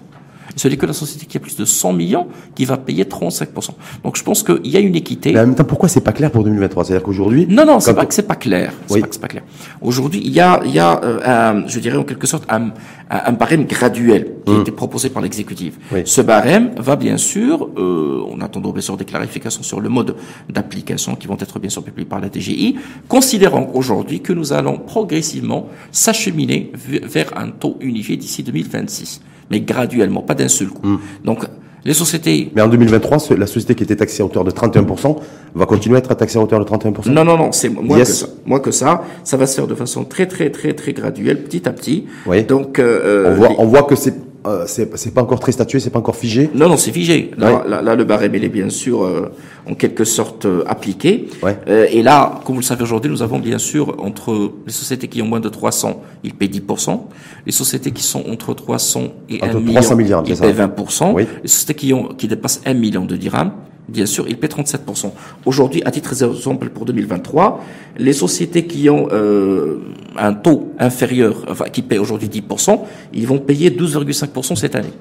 [0.56, 3.70] Ce n'est que la société qui a plus de 100 millions qui va payer 35%.
[4.04, 5.32] Donc je pense qu'il y a une équité.
[5.34, 7.94] Mais en même temps, pourquoi c'est pas clair pour 2023 C'est-à-dire qu'aujourd'hui, Non, non, c'est
[7.94, 8.74] pas on- que c'est pas clair.
[8.88, 9.02] C'est Oui.
[9.02, 9.44] pas que c'est pas clair.
[9.82, 11.20] Aujourd'hui, il y a, il y a, euh,
[11.64, 12.72] un, je dirais en quelque sorte un,
[13.10, 15.76] un, barème graduel qui a été proposé par l'exécutif.
[15.92, 15.98] Hum.
[15.98, 16.02] Oui.
[16.06, 20.16] Ce barème va bien sûr, euh, on attendant bien sûr des clarifications sur le mode
[20.50, 22.76] d'application qui vont être bien sûr publiées par la DGI,
[23.08, 26.72] considérant aujourd'hui que nous allons progressivement s'acheminer
[27.04, 29.22] vers un taux unifié d'ici 2026,
[29.52, 30.86] mais graduellement, pas d'un seul coup.
[30.88, 31.00] Hum.
[31.24, 31.46] Donc,
[31.84, 35.20] les sociétés mais en 2023, ce- la société qui était taxée à hauteur de 31%
[35.56, 37.10] va continuer à être taxée à hauteur de 31%.
[37.12, 38.08] Non, non, non, c'est moins Yes.
[38.10, 38.28] que ça.
[38.46, 39.04] Moins que ça.
[39.24, 42.06] Ça va se faire de façon très, très, très, très graduelle, petit à petit.
[42.28, 42.44] Oui.
[42.44, 44.14] Donc, euh, On voit, les- on voit que c'est,
[44.46, 46.50] euh, c'est, c'est pas encore très statué, c'est pas encore figé.
[46.56, 47.32] non, non, c'est figé.
[47.38, 47.70] Là, Ouais.
[47.70, 49.32] là, là, le barème, il est bien sûr, euh,
[49.70, 51.28] en quelque sorte, euh, appliqué.
[51.44, 51.58] Ouais.
[51.68, 55.08] Euh, et là, comme vous le savez aujourd'hui, nous avons bien sûr, entre les sociétés
[55.08, 57.08] qui ont moins de 300, ils paient 10%.
[57.46, 61.14] Les sociétés qui sont entre 300 et Entre 1 million, 300 milliards, ils paient 20%.
[61.14, 61.28] Oui.
[61.44, 63.52] Les sociétés qui, ont, qui dépassent 1 million de dirhams,
[63.90, 65.12] bien sûr, ils paient 37%.
[65.46, 67.64] Aujourd'hui, à titre d'exemple pour 2023,
[67.98, 69.78] les sociétés qui ont euh,
[70.18, 72.80] un taux inférieur, enfin qui paient aujourd'hui 10%,
[73.14, 74.94] ils vont payer 12,5% cette année.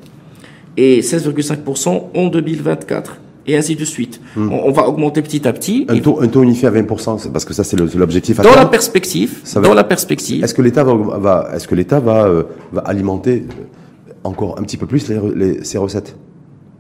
[0.77, 3.17] Et 16,5% en 2024.
[3.47, 4.21] Et ainsi de suite.
[4.37, 5.87] On, on va augmenter petit à petit.
[5.89, 5.93] Hmm.
[5.95, 8.55] Un taux, un taux unifié à 20%, c'est parce que ça, c'est l'objectif à dans
[8.55, 12.01] la perspective, Ça va dans la perspective, Est-ce que l'État va, va- est-ce que l'État
[12.01, 16.15] va, euh, va alimenter euh, encore un petit peu plus les- ses recettes?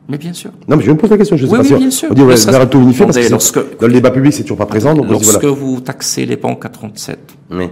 [0.08, 0.50] Mais bien sûr.
[0.68, 1.36] Non, mais je me pose la question.
[1.36, 2.08] Je sais Oui, pas oui, si on- bien sûr.
[2.10, 4.58] On dit ouais, ça, taux unifié parce que lorsque- dans le débat public, c'est toujours
[4.58, 4.94] pas présent.
[4.94, 5.50] Donc Lorsque voilà.
[5.56, 7.18] vous taxez les banques à 37,
[7.50, 7.68] Oui.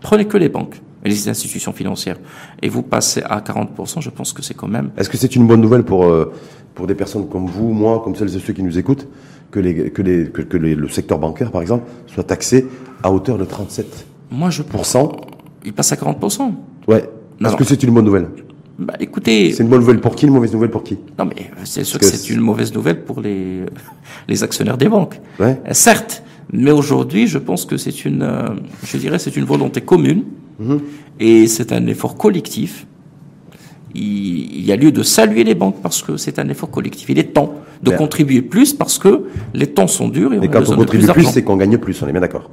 [0.00, 2.16] prenez que les banques et les institutions financières,
[2.60, 5.46] et vous passez à 40%, je pense que c'est quand même Est-ce que c'est une
[5.46, 6.32] bonne nouvelle pour, euh,
[6.74, 9.06] pour des personnes comme vous, moi, comme celles et ceux qui nous écoutent,
[9.52, 12.66] que, les, que, les, que, que les- le secteur bancaire, par exemple, soit taxé
[13.02, 14.96] à hauteur de 37 Moi, je pense.
[15.64, 16.52] Il passe à 40%.
[16.88, 17.08] Ouais.
[17.44, 18.28] Est-ce que c'est une bonne nouvelle?
[18.78, 20.98] Bah, écoutez, C'est une bonne nouvelle pour qui, une mauvaise nouvelle pour qui?
[21.18, 23.62] Non, mais c'est sûr que, Parce que c'est une mauvaise nouvelle pour les,
[24.28, 25.20] les actionnaires des banques.
[25.40, 25.60] Ouais.
[25.66, 26.22] Euh, Certes,
[26.52, 28.48] mais aujourd'hui, je pense que c'est une, euh,
[28.84, 30.22] je dirais, c'est une volonté commune
[30.60, 30.80] Mhm.
[31.20, 32.86] et c'est un effort collectif.
[33.94, 34.02] Il,
[34.58, 37.08] il y a lieu de saluer les banques parce que c'est un effort collectif.
[37.10, 39.24] Il est temps de Mais- contribuer plus parce que
[39.54, 41.32] les temps sont durs et on Et a quand besoin on de plus contribue plus,
[41.32, 42.50] c'est qu'on gagne plus, on est bien d'accord.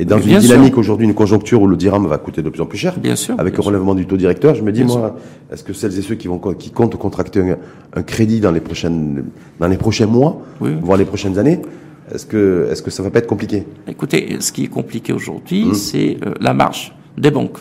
[0.00, 2.66] Et dans une dynamique aujourd'hui, une conjoncture où le dirham va coûter de plus en
[2.66, 4.94] plus cher, Bien sûr, avec bien le relèvement du taux directeur, je me dis, Bien
[4.96, 5.16] moi,
[5.52, 7.56] est-ce que celles et ceux qui, vont, qui comptent contracter un,
[7.94, 9.24] un crédit dans les, prochaines,
[9.58, 10.70] dans les prochains mois, Oui.
[10.80, 11.60] voire les prochaines années,
[12.14, 13.64] est-ce que, est-ce que ça va pas être compliqué?
[13.88, 15.74] Écoutez, ce qui est compliqué aujourd'hui, Mmh.
[15.74, 17.58] c'est euh, la marge des banques,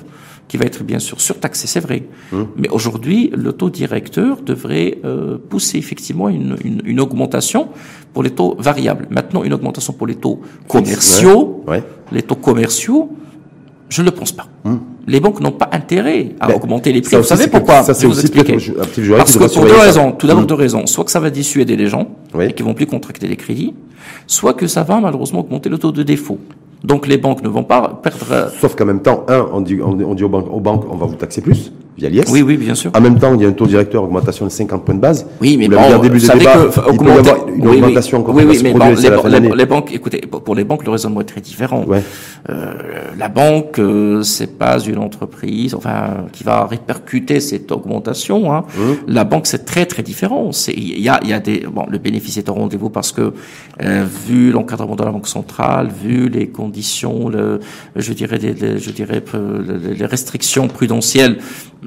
[0.47, 2.03] qui va être bien sûr surtaxée, c'est vrai.
[2.31, 2.43] Mmh.
[2.55, 7.67] Mais aujourd'hui, le taux directeur devrait euh, pousser effectivement une, une, une augmentation
[8.13, 9.07] pour les taux variables.
[9.09, 11.83] Maintenant, une augmentation pour les taux commerciaux, Ouais.
[12.11, 13.09] les taux commerciaux,
[13.89, 14.47] je ne le pense pas.
[15.07, 17.15] Les banques n'ont pas intérêt à Ben, augmenter les prix.
[17.15, 18.53] Vous savez pourquoi ça, c'est Je vais vous aussi expliquer.
[18.55, 20.11] un petit Parce que pour deux raisons.
[20.11, 20.47] Tout d'abord Mm.
[20.47, 20.85] deux raisons.
[20.87, 22.45] Soit que ça va dissuader les gens Oui.
[22.49, 23.73] et qui vont plus contracter les crédits,
[24.27, 26.39] soit que ça va malheureusement augmenter le taux de défaut.
[26.83, 28.31] Donc les banques ne vont pas perdre.
[28.31, 30.85] euh, Sauf qu'en même temps, un, on dit, on, on dit aux banques, aux banques,
[30.89, 31.71] on va vous taxer plus.
[31.97, 32.25] Via l'IS.
[32.29, 32.91] Oui, oui, bien sûr.
[32.95, 35.25] En même temps, il y a un taux directeur augmentation de 50 points de base.
[35.41, 38.23] Oui, mais bon, en début savez débat, que il peut y avoir une oui, augmentation
[38.27, 38.85] oui, oui, mais bon,
[39.29, 41.83] les, les- les banques, écoutez, pour les banques, le raisonnement est très différent.
[41.85, 42.03] Ouais.
[42.49, 42.73] Euh,
[43.17, 48.53] la banque, euh, c'est pas une entreprise, enfin, qui va répercuter cette augmentation.
[48.53, 48.63] Hein.
[48.77, 48.81] Mmh.
[49.07, 50.51] La banque, c'est très très différent.
[50.67, 53.33] Il y a il y a des bon, le bénéfice est au rendez-vous parce que
[53.83, 57.59] euh, vu l'encadrement de la banque centrale, vu les conditions, le,
[57.95, 61.37] je dirais des, des- je dirais euh, les- les restrictions prudentielles,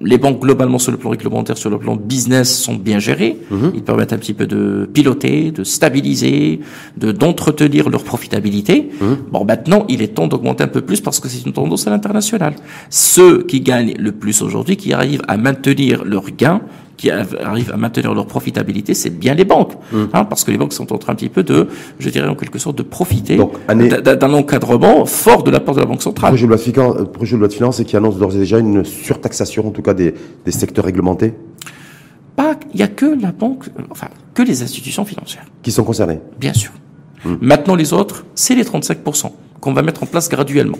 [0.00, 3.36] les banques globalement sur le plan réglementaire, sur le plan business sont bien gérées.
[3.74, 6.60] Ils permettent un petit peu de piloter, de stabiliser,
[6.96, 8.90] de d'entretenir leur profitabilité.
[9.30, 11.90] Bon, maintenant, il est temps d'augmenter un peu plus parce que c'est une tendance à
[11.90, 12.54] l'international.
[12.88, 16.62] Ceux qui gagnent le plus aujourd'hui, qui arrivent à maintenir leurs gains,
[17.00, 19.72] qui arrivent à maintenir leur profitabilité, c'est bien les banques,
[20.12, 21.66] hein, parce que les banques sont en train un petit peu de,
[21.98, 23.38] je dirais en quelque sorte, de profiter
[23.68, 26.30] d'un encadrement fort de la part de la banque centrale.
[26.30, 28.40] Projet de loi de finances, euh, projet de loi de finances qui annonce d'ores et
[28.40, 31.32] déjà une surtaxation, en tout cas des, des secteurs réglementés
[32.36, 35.46] Pas, il y a que la banque, euh, enfin, que les institutions financières.
[35.62, 36.20] qui sont concernés.
[36.38, 36.72] Bien sûr.
[37.40, 39.30] Maintenant, les autres, c'est les 35%
[39.60, 40.78] qu'on va mettre en place graduellement.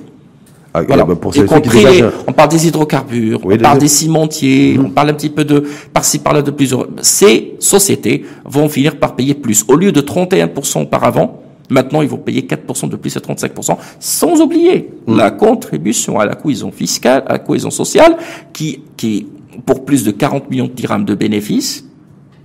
[0.73, 1.05] Ah, Voilà.
[1.05, 4.79] bah, pour y compris, les- dégagent- on parle des hydrocarbures, Oui, on parle des cimentiers,
[4.79, 6.87] on parle un petit peu de par-ci par-là de plusieurs.
[7.03, 9.65] Ces sociétés vont finir par payer plus.
[9.67, 14.41] Au lieu de 31% auparavant, maintenant ils vont payer 4% de plus à 35%, sans
[14.41, 18.17] oublier la contribution à la cohésion fiscale, à la cohésion sociale,
[18.53, 19.27] qui, qui
[19.67, 21.85] pour plus de 40 millions de dirhams de bénéfices,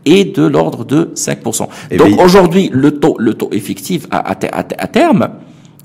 [0.03, 1.67] est de l'ordre de 5%.
[1.91, 5.29] Eh Donc ben, aujourd'hui, le taux, le taux effectif à, à, à terme,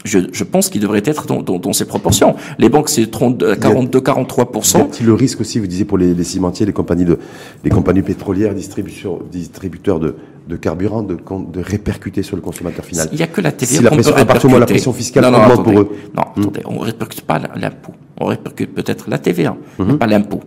[0.05, 2.35] je, je pense qu'il devrait être dans, dans, dans ces proportions.
[2.59, 4.77] Les banques, c'est 32, 42, Y 43%.
[4.83, 7.19] a-t-il le risque aussi, vous disiez, pour les, les cimentiers, les compagnies, de,
[7.65, 10.17] les compagnies pétrolières, distributeurs, distributeurs de,
[10.49, 13.77] de carburant, de, de répercuter sur le consommateur final Il n'y a que la TVA
[13.79, 15.63] Si la qu'on peut pression- à partir du moment la pression fiscale non, non, attendez.
[15.63, 15.89] pour eux.
[16.17, 17.93] Non, attendez, on répercute pas l'impôt.
[18.19, 19.87] On répercute peut-être la TVA, Mhm.
[19.87, 20.41] mais pas l'impôt.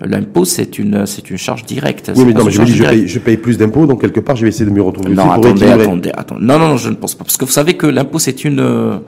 [0.00, 2.12] L'impôt, c'est une, c'est une charge directe.
[2.14, 4.20] Oui, mais non, mais je me dis, je paye, je paye plus d'impôts, donc quelque
[4.20, 6.44] part, je vais essayer de me retrouver Non, pour attendez, attendez, attendez.
[6.44, 7.24] Non, non, non, je ne pense pas.
[7.24, 8.98] Parce que vous savez que l'impôt, c'est une, euh,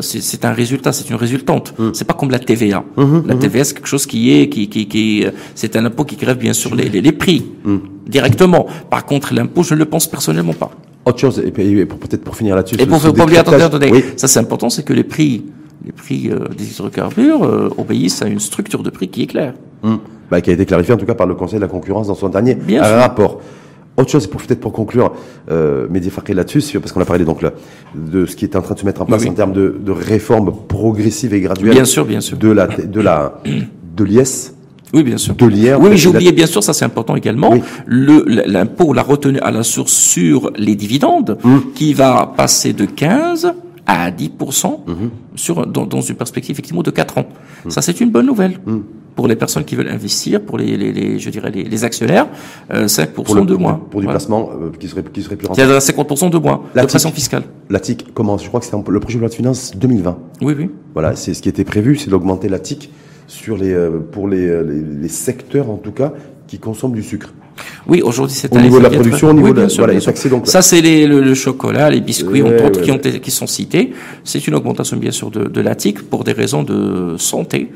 [0.00, 1.74] c'est c'est un résultat, c'est une résultante.
[1.78, 1.92] Hum.
[1.94, 2.84] C'est pas comme la TVA.
[3.26, 6.16] la TVA, c'est quelque chose qui est, qui, qui, qui, euh, c'est un impôt qui
[6.16, 7.44] grève bien sûr les, les, les prix
[8.06, 8.66] directement.
[8.90, 10.70] Par contre, l'impôt, je ne le pense personnellement pas.
[11.04, 12.76] Autre chose, et peut-être pour finir là-dessus.
[12.78, 13.90] Et pour pas oublier, attendez, attendez.
[13.90, 15.44] Oui, Ça, c'est important, c'est que les prix,
[15.84, 19.54] les prix euh, des hydrocarbures euh, obéissent à une structure de prix qui est claire.
[19.82, 19.98] Hum.
[20.30, 22.14] Bah, qui a été clarifié en tout cas par le Conseil de la concurrence dans
[22.14, 23.40] son dernier Bien rapport.
[23.98, 25.12] Autre chose, peut-être pour conclure,
[25.50, 27.52] euh, Mehdi là-dessus, parce qu'on a parlé donc là,
[27.94, 29.32] de ce qui est en train de se mettre en place Oui, oui.
[29.32, 32.38] en termes de, de réformes progressives et graduelles Bien sûr, bien sûr.
[32.38, 33.34] de la de la
[33.96, 34.54] de l'IS,
[34.94, 35.34] Oui, bien sûr.
[35.34, 35.78] de l'IR.
[35.78, 37.60] Oui, j'ai la- oublié, bien sûr, ça c'est important également, Oui.
[37.84, 41.62] le l'impôt, la retenue à la source sur les dividendes, Hum.
[41.74, 43.52] qui va passer de 15
[43.86, 45.10] à 10% Hum.
[45.34, 47.26] sur, dans, dans une perspective effectivement de 4 ans.
[47.68, 48.58] Ça c'est une bonne nouvelle.
[49.14, 52.28] Pour les personnes qui veulent investir, pour les, les, les- je dirais les, les actionnaires,
[52.72, 53.78] euh, 5% pour le de moins.
[53.90, 55.68] pour du placement euh, qui serait qui serait plus rentable.
[55.82, 57.42] C'est-à-dire 50% de moins La de pression fiscale.
[57.68, 60.16] La TIC commence, je crois que c'est le projet de loi de finances 2020.
[60.40, 60.70] Oui, oui.
[60.94, 62.90] Voilà, c'est ce qui était prévu, c'est d'augmenter la TIC
[63.26, 66.14] sur les euh, pour les, euh, les, les secteurs en tout cas
[66.46, 67.34] qui consomment du sucre.
[67.86, 69.98] Oui, aujourd'hui, c'est Au niveau de la production, au niveau Oui, de la- sûr, voilà,
[70.30, 73.30] donc- Ça, c'est les- le, le chocolat, les biscuits, Ouais, entre autres, qui, ont qui
[73.30, 73.92] sont cités.
[74.24, 77.70] C'est une augmentation, bien sûr, de, de la TIC pour des raisons de santé.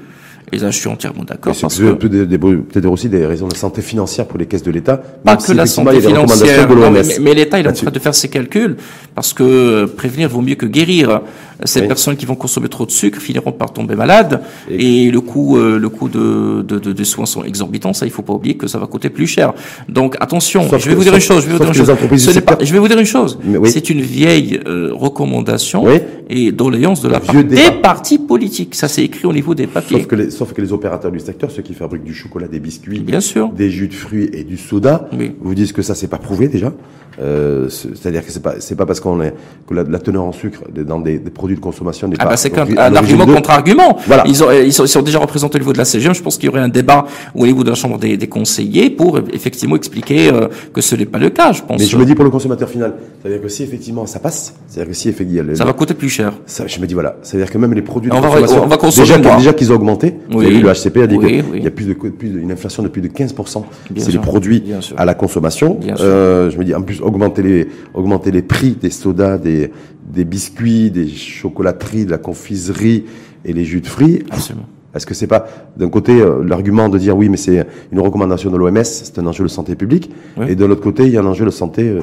[0.53, 1.53] Et là, je suis entièrement d'accord.
[1.57, 4.97] c'est que peut-être aussi des raisons de santé financière pour les caisses de l'État.
[5.25, 7.99] pas que si la santé financière, non, mais, mais l'État il est en train de
[7.99, 8.77] faire ses calculs
[9.17, 11.21] parce que prévenir vaut mieux que guérir.
[11.65, 11.89] Ces Oui.
[11.89, 15.79] personnes qui vont consommer trop de sucre finiront par tomber malades et, le coût, euh,
[15.79, 17.93] le coût de, de, de, des soins sont exorbitants.
[17.95, 19.55] Ça, il faut pas oublier que ça va coûter plus cher.
[19.89, 20.69] Donc attention.
[20.69, 21.43] Sauf je vais que- vous dire une chose.
[21.45, 22.41] Je vais vous dire une chose.
[22.41, 23.39] pas- je vais vous dire une chose.
[23.45, 23.71] Oui.
[23.71, 25.99] C'est une vieille euh, recommandation Oui.
[26.29, 28.75] et doléance de la part des partis politiques.
[28.75, 29.99] Ça, c'est écrit au niveau des papiers.
[29.99, 32.61] Sauf que, les, sauf que les opérateurs du secteur, ceux qui fabriquent du chocolat, des
[32.61, 33.49] biscuits, Bien sûr.
[33.51, 35.09] des jus de fruits et du soda,
[35.41, 36.73] vous disent que ça c'est pas prouvé déjà.
[37.19, 39.33] Euh, c'est- C'est-à-dire que c'est pas c'est pas parce qu'on est
[39.67, 42.31] que la, la teneur en sucre dans des, des produits de consommation n'est Ah pas
[42.31, 43.97] bah c'est qu'un un argument de- contre argument.
[44.07, 44.25] Voilà.
[44.27, 46.15] Ils, ont, ils, sont, ils sont déjà représentés au niveau de la CGM.
[46.15, 48.91] Je pense qu'il y aurait un débat au niveau de la Chambre des, des conseillers
[48.91, 51.53] pour euh, effectivement expliquer euh, que ce n'est pas le cas.
[51.53, 51.81] Je pense.
[51.81, 54.91] Mais je me dis pour le consommateur final, c'est-à-dire que si effectivement ça passe, c'est-à-dire
[54.91, 56.33] que si effectivement ça va coûter plus cher.
[56.47, 58.67] Ça, je me dis voilà, c'est-à-dire que même les produits de On va- consommation, on
[58.67, 59.37] va consommer déjà, moins.
[59.39, 60.15] déjà qu'ils ont augmenté.
[60.31, 60.47] Vous Oui.
[60.47, 61.63] avez vu, le HCP a dit Oui, qu'il oui.
[61.63, 63.65] y a plus de, plus de- une inflation de plus de 15%.
[63.91, 64.63] Bien C'est les produits
[64.97, 65.79] à la consommation.
[66.01, 69.71] Euh, je me dis en plus augmenter les augmenter les prix des sodas, des
[70.09, 71.07] des biscuits, des
[71.37, 73.05] chocolateries, de la confiserie
[73.45, 74.25] et les jus de fruits.
[74.31, 74.67] Absolument.
[74.95, 78.51] Est-ce que c'est pas d'un côté euh, l'argument de dire oui mais c'est une recommandation
[78.51, 80.47] de l'OMS, c'est un enjeu de santé publique, Oui.
[80.49, 82.01] et de l'autre côté il y a un enjeu de santé euh,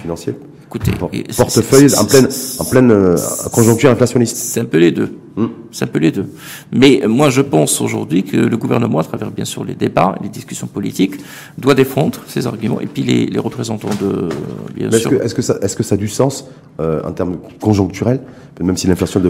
[0.00, 0.34] financier.
[0.66, 0.92] Écoutez,
[1.36, 2.28] Portefeuille en pleine
[2.58, 3.16] en pleine euh,
[3.52, 4.36] conjoncture inflationniste.
[4.36, 5.10] C'est un peu les deux.
[5.38, 5.50] Hmm.
[5.70, 6.26] C'est un peu les deux.
[6.72, 10.28] Mais moi, je pense aujourd'hui que le gouvernement, à travers bien sûr les débats, les
[10.28, 11.14] discussions politiques,
[11.56, 14.30] doit défendre ses arguments et puis les, les représentants de.
[14.74, 15.12] Bien sûr.
[15.22, 16.48] Est-ce que, est ça, est-ce que ça a du sens
[16.80, 18.20] euh, en termes conjoncturels,
[18.60, 19.26] même si l'inflation est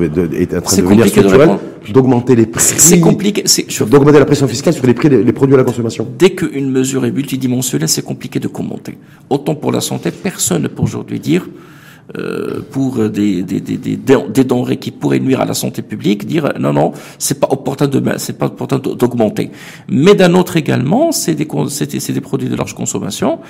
[0.57, 1.59] en train de devenir structurelle,
[1.93, 3.45] d'augmenter les prix C'est compliqué.
[3.91, 6.09] D'augmenter la pression fiscale sur les prix des produits à la consommation?
[6.19, 8.97] Dès qu'une mesure est multidimensionnelle, c'est compliqué de commenter.
[9.29, 11.47] Autant pour la santé, personne ne peut aujourd'hui dire
[12.17, 16.55] euh, pour des, des, des, des, denrées qui pourraient nuire à la santé publique, dire
[16.59, 19.51] non non c'est pas opportun de c'est pas opportun d'augmenter.
[19.91, 23.41] Mais d'un autre également, c'est des c'est des produits de large consommation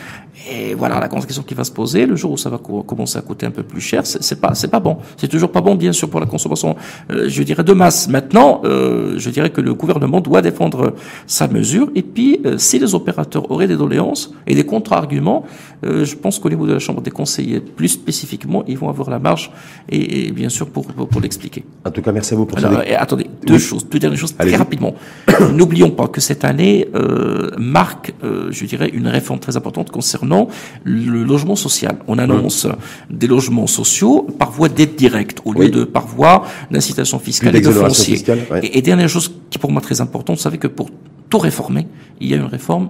[0.50, 3.22] et voilà la question qui va se poser le jour où ça va commencer à
[3.22, 4.96] coûter un peu plus cher, c'est pas c'est pas bon.
[5.18, 6.74] C'est toujours pas bon bien sûr pour la consommation,
[7.12, 8.08] euh, je dirais de masse.
[8.08, 10.94] Maintenant, euh, je dirais que le gouvernement doit défendre
[11.28, 15.44] sa mesure et puis si les opérateurs auraient des doléances et des contre-arguments,
[15.84, 19.18] je pense qu'au niveau de la Chambre des conseillers plus spécifiquement ils vont avoir la
[19.18, 19.50] marge
[19.88, 21.64] et, bien sûr pour, pour, l'expliquer.
[21.84, 24.56] En tout cas, merci à vous pour Alors, Attendez, deux choses, deux dernières choses très
[24.56, 24.94] rapidement.
[25.52, 30.48] N'oublions pas que cette année euh, marque, euh, je dirais, une réforme très importante concernant
[30.84, 31.96] le logement social.
[32.06, 32.66] On annonce
[33.10, 37.60] des logements sociaux par voie d'aide directe au lieu de par voie d'incitation fiscale et
[37.60, 38.22] de foncier.
[38.62, 40.90] et, et dernière chose qui pour moi très importante, vous savez que pour
[41.30, 41.86] tout réformer,
[42.20, 42.88] il y a une réforme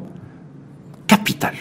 [1.07, 1.55] capitale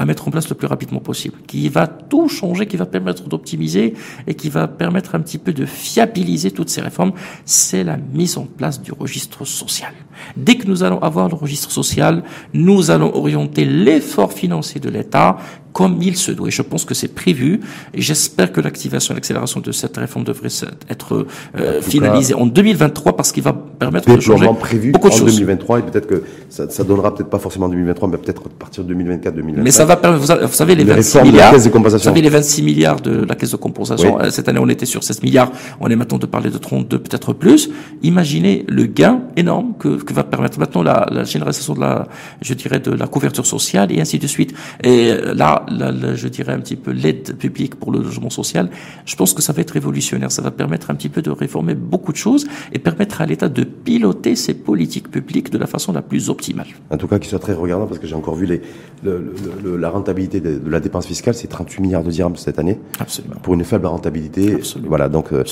[0.00, 3.28] à mettre en place le plus rapidement possible, qui va tout changer, qui va permettre
[3.28, 3.92] d'optimiser
[4.26, 7.12] et qui va permettre un petit peu de fiabiliser toutes ces réformes,
[7.44, 9.92] c'est la mise en place du registre social.
[10.38, 12.22] Dès que nous allons avoir le registre social,
[12.54, 15.36] nous allons orienter l'effort financier de l'État
[15.72, 16.48] comme il se doit.
[16.48, 17.60] Et je pense que c'est prévu.
[17.94, 20.48] Et j'espère que l'activation, l'accélération de cette réforme devrait
[20.88, 21.26] être
[21.58, 25.34] euh, finalisée en 2023 parce qu'il va permettre de changer prévu beaucoup de en choses.
[25.36, 28.58] 2023 et peut-être que ça, ça donnera peut-être pas forcément en 2023, mais peut-être à
[28.58, 29.64] partir de 2024, 2025.
[29.64, 33.24] Mais ça va permettre, vous savez, les 26 milliards, vous savez, les 26 milliards de
[33.24, 34.20] la caisse de compensation.
[34.20, 35.50] Euh, cette année, on était sur 16 milliards.
[35.80, 37.70] On est maintenant de parler de 32, peut-être plus.
[38.02, 42.08] Imaginez le gain énorme que, que va permettre maintenant la, la généralisation de la,
[42.42, 44.54] je dirais, de la couverture sociale et ainsi de suite.
[44.82, 48.70] Et là, je dirais un petit peu l'aide publique pour le logement social,
[49.04, 50.32] je pense que ça va être révolutionnaire.
[50.32, 53.48] Ça va permettre un petit peu de réformer beaucoup de choses et permettre à l'État
[53.48, 56.66] de piloter ses politiques publiques de la façon la plus optimale.
[56.90, 58.62] En tout cas, qu'il soit très regardant parce que j'ai encore vu les,
[59.04, 62.78] la rentabilité de, la dépense fiscale, c'est 38 milliards de dirhams cette année.
[62.98, 63.36] Absolument.
[63.42, 64.54] Pour une faible rentabilité.
[64.54, 64.88] Absolument.
[64.88, 65.44] Voilà, donc, euh,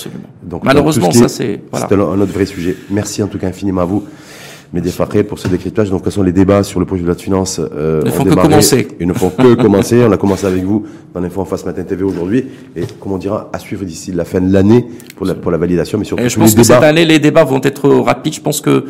[0.43, 1.87] donc malheureusement, ça c'est voilà.
[1.91, 2.75] un, un autre vrai sujet.
[2.89, 4.03] Merci en tout cas infiniment à vous.
[4.71, 4.91] Média
[5.27, 5.89] pour ce décryptage.
[5.89, 8.23] Donc, quels sont les débats sur le projet de loi de finances euh, ne font
[8.23, 8.87] que commencer.
[8.99, 10.03] Ils ne font que commencer.
[10.03, 12.45] On a commencé avec vous dans l'Info en face Matin TV aujourd'hui.
[12.75, 15.57] Et, comme on dira, à suivre d'ici la fin de l'année pour la, pour la
[15.57, 15.97] validation.
[15.97, 18.35] Mais surtout, et je pense que cette année, les débats vont être rapides.
[18.35, 18.85] Je pense que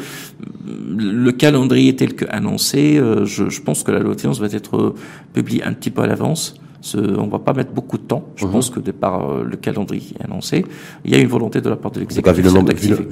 [0.98, 4.48] le calendrier tel que annoncé, euh, je, je pense que la loi de finances va
[4.48, 4.96] être
[5.34, 6.56] publiée un petit peu à l'avance.
[6.82, 8.24] Ce, on va pas mettre beaucoup de temps.
[8.36, 8.52] Je mhm.
[8.52, 10.66] pense que par euh, le calendrier annoncé,
[11.04, 12.46] il y a une volonté de la part de l'exécutif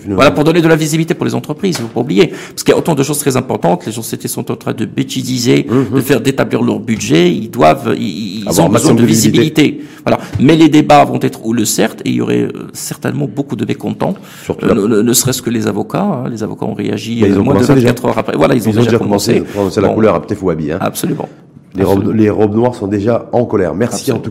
[0.08, 2.28] Voilà, pour donner de la visibilité pour les entreprises, il faut pas oublier.
[2.28, 3.86] Parce qu'il y a autant de choses très importantes.
[3.86, 5.96] Les sociétés sont en train de bêtiser, mhm.
[5.96, 7.32] de faire d'établir leur budget.
[7.34, 9.82] Ils doivent, ils, ont besoin de visibilité.
[10.06, 10.20] Voilà.
[10.40, 13.56] Mais les débats vont être ou le certes, et il y aurait euh, certainement beaucoup
[13.56, 14.16] de mécontents.
[14.64, 16.02] Euh, ne, ne serait-ce que les avocats.
[16.02, 16.30] Hein.
[16.30, 18.36] Les avocats ont réagi ils ont moins de 24 heures après.
[18.38, 19.44] Voilà, ils, ont, déjà, commencé.
[19.70, 20.78] C'est la couleur à Ptef Hein.
[20.80, 21.30] Absolument.
[21.78, 23.76] Les robes, les robes noires sont déjà en colère.
[23.76, 24.24] Merci en tout